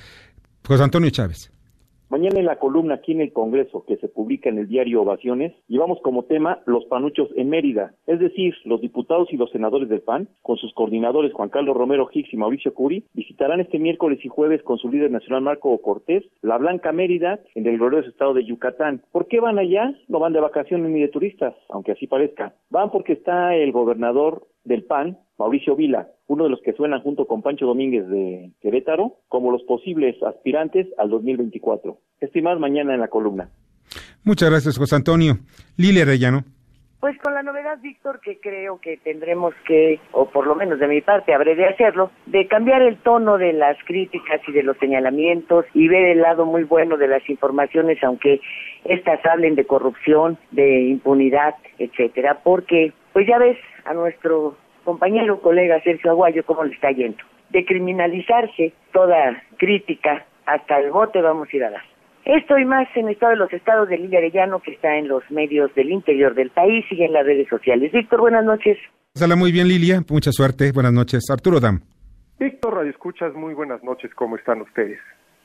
[0.67, 1.52] José Antonio Chávez.
[2.13, 5.51] Mañana en la columna aquí en el Congreso, que se publica en el diario Ovaciones,
[5.67, 10.01] llevamos como tema los panuchos en Mérida, es decir, los diputados y los senadores del
[10.01, 14.27] PAN, con sus coordinadores Juan Carlos Romero Hicks y Mauricio Curi, visitarán este miércoles y
[14.27, 18.45] jueves con su líder nacional Marco Cortés, la Blanca Mérida, en el glorioso estado de
[18.45, 19.01] Yucatán.
[19.11, 19.95] ¿Por qué van allá?
[20.07, 22.53] No van de vacaciones ni de turistas, aunque así parezca.
[22.69, 27.25] Van porque está el gobernador del PAN, Mauricio Vila, uno de los que suenan junto
[27.25, 31.97] con Pancho Domínguez de Querétaro, como los posibles aspirantes al 2024.
[32.19, 33.49] Estoy más mañana en la columna.
[34.23, 35.37] Muchas gracias, José Antonio.
[35.77, 36.43] Lilia Arellano.
[37.03, 40.87] Pues con la novedad, Víctor, que creo que tendremos que, o por lo menos de
[40.87, 44.77] mi parte habré de hacerlo, de cambiar el tono de las críticas y de los
[44.77, 48.39] señalamientos y ver el lado muy bueno de las informaciones, aunque
[48.85, 55.81] estas hablen de corrupción, de impunidad, etcétera, porque, pues ya ves a nuestro compañero colega
[55.83, 57.17] Sergio Aguayo cómo le está yendo.
[57.49, 61.83] De criminalizarse toda crítica, hasta el bote vamos a ir a dar.
[62.25, 65.29] Esto y más en Estado de los Estados de Lilia Arellano, que está en los
[65.29, 67.91] medios del interior del país y en las redes sociales.
[67.91, 68.77] Víctor, buenas noches.
[69.13, 70.01] Sala muy bien, Lilia.
[70.09, 70.71] Mucha suerte.
[70.71, 71.29] Buenas noches.
[71.29, 71.81] Arturo Dam.
[72.39, 74.11] Víctor, Radio Escuchas, muy buenas noches.
[74.15, 74.99] ¿Cómo están ustedes?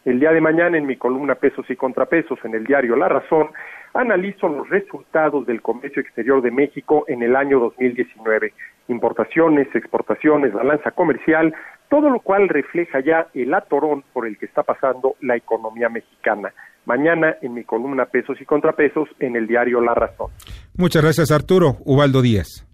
[0.05, 3.49] El día de mañana en mi columna Pesos y Contrapesos en el diario La Razón,
[3.93, 8.53] analizo los resultados del comercio exterior de México en el año 2019.
[8.89, 11.55] Importaciones, exportaciones, balanza comercial,
[11.89, 16.53] todo lo cual refleja ya el atorón por el que está pasando la economía mexicana.
[16.86, 20.30] Mañana en mi columna Pesos y Contrapesos en el diario La Razón.
[20.76, 21.76] Muchas gracias Arturo.
[21.84, 22.64] Ubaldo Díaz.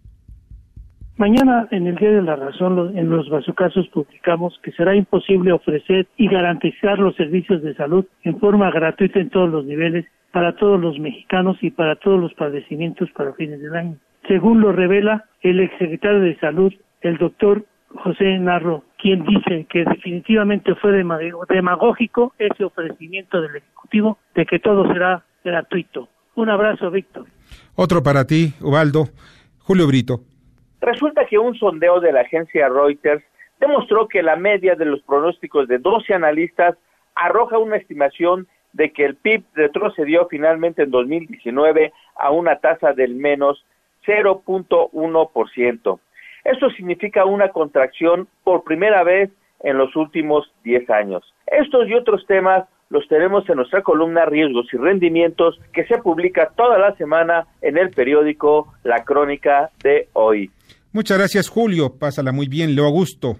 [1.16, 6.08] Mañana en el Día de la Razón, en los bazucasos publicamos que será imposible ofrecer
[6.16, 10.80] y garantizar los servicios de salud en forma gratuita en todos los niveles para todos
[10.80, 13.96] los mexicanos y para todos los padecimientos para fines del año.
[14.26, 16.72] Según lo revela el exsecretario de Salud,
[17.02, 17.64] el doctor
[17.96, 24.90] José Narro, quien dice que definitivamente fue demagógico ese ofrecimiento del Ejecutivo de que todo
[24.92, 26.08] será gratuito.
[26.34, 27.26] Un abrazo, Víctor.
[27.76, 29.04] Otro para ti, Ubaldo.
[29.58, 30.20] Julio Brito.
[30.80, 33.22] Resulta que un sondeo de la agencia Reuters
[33.60, 36.76] demostró que la media de los pronósticos de 12 analistas
[37.14, 43.14] arroja una estimación de que el PIB retrocedió finalmente en 2019 a una tasa del
[43.14, 43.64] menos
[44.06, 46.00] 0.1%.
[46.44, 49.30] Esto significa una contracción por primera vez
[49.60, 51.24] en los últimos 10 años.
[51.46, 56.52] Estos y otros temas los tenemos en nuestra columna Riesgos y Rendimientos que se publica
[56.56, 60.50] toda la semana en el periódico La Crónica de hoy.
[60.92, 63.36] Muchas gracias Julio, pásala muy bien, Leo Augusto.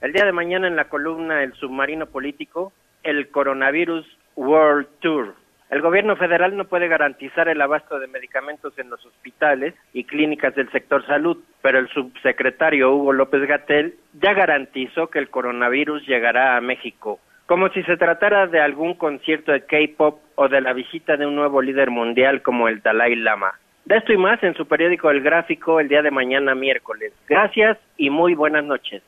[0.00, 5.34] El día de mañana en la columna El submarino político, el coronavirus World Tour.
[5.68, 10.54] El gobierno federal no puede garantizar el abasto de medicamentos en los hospitales y clínicas
[10.54, 16.56] del sector salud, pero el subsecretario Hugo López Gatel ya garantizó que el coronavirus llegará
[16.56, 21.16] a México, como si se tratara de algún concierto de K-pop o de la visita
[21.16, 23.52] de un nuevo líder mundial como el Dalai Lama.
[23.86, 27.12] De esto y más en su periódico El Gráfico el día de mañana miércoles.
[27.28, 29.02] Gracias y muy buenas noches.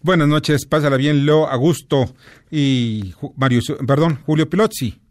[0.00, 2.04] Buenas noches, pásala bien, Leo Augusto
[2.50, 5.03] y Mario, perdón, Julio Pilozzi.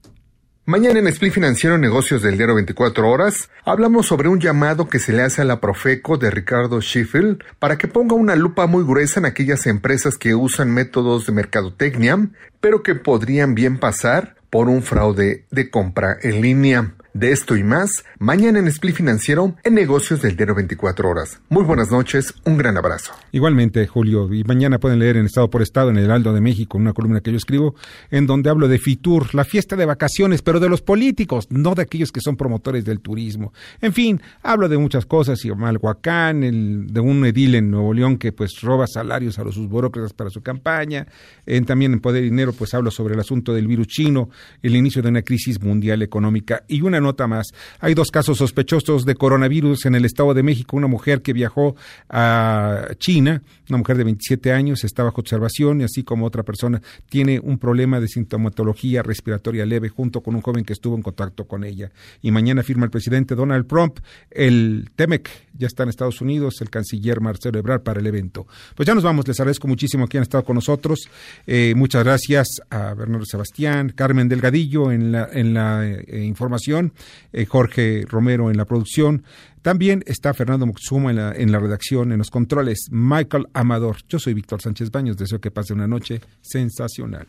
[0.66, 5.12] Mañana en Split Financiero Negocios del Diario 24 Horas hablamos sobre un llamado que se
[5.12, 9.20] le hace a la Profeco de Ricardo Sheffield para que ponga una lupa muy gruesa
[9.20, 12.30] en aquellas empresas que usan métodos de mercadotecnia,
[12.62, 16.94] pero que podrían bien pasar por un fraude de compra en línea.
[17.14, 21.40] De esto y más, mañana en Split Financiero, en Negocios del Diario 24 Horas.
[21.48, 23.14] Muy buenas noches, un gran abrazo.
[23.32, 26.76] Igualmente, Julio, y mañana pueden leer en Estado por Estado, en el Heraldo de México,
[26.80, 27.76] una columna que yo escribo,
[28.10, 31.84] en donde hablo de FITUR, la fiesta de vacaciones, pero de los políticos, no de
[31.84, 33.54] aquellos que son promotores del turismo.
[33.80, 38.18] En fin, hablo de muchas cosas, y Malhuacán, el, de un edil en Nuevo León
[38.18, 41.06] que pues roba salarios a los sus burócratas para su campaña.
[41.46, 44.32] En, también en Poder y Dinero, pues hablo sobre el asunto del virus chino,
[44.64, 47.54] el inicio de una crisis mundial económica y una nota más.
[47.80, 50.76] Hay dos casos sospechosos de coronavirus en el Estado de México.
[50.76, 51.76] Una mujer que viajó
[52.10, 56.82] a China, una mujer de 27 años, está bajo observación y así como otra persona
[57.10, 61.46] tiene un problema de sintomatología respiratoria leve junto con un joven que estuvo en contacto
[61.46, 61.92] con ella.
[62.22, 64.00] Y mañana firma el presidente Donald Trump
[64.32, 68.48] el TEMEC, ya está en Estados Unidos, el canciller Marcelo Ebrard para el evento.
[68.76, 71.10] Pues ya nos vamos, les agradezco muchísimo que han estado con nosotros.
[71.46, 76.94] Eh, muchas gracias a Bernardo Sebastián, Carmen Delgadillo en la, en la eh, información,
[77.32, 79.24] eh, Jorge Romero en la producción.
[79.62, 83.98] También está Fernando Muxuma en la, en la redacción, en los controles, Michael Amador.
[84.10, 87.28] Yo soy Víctor Sánchez Baños, deseo que pase una noche sensacional.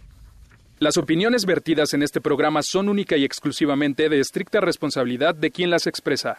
[0.81, 5.71] Las opiniones vertidas en este programa son única y exclusivamente de estricta responsabilidad de quien
[5.71, 6.39] las expresa.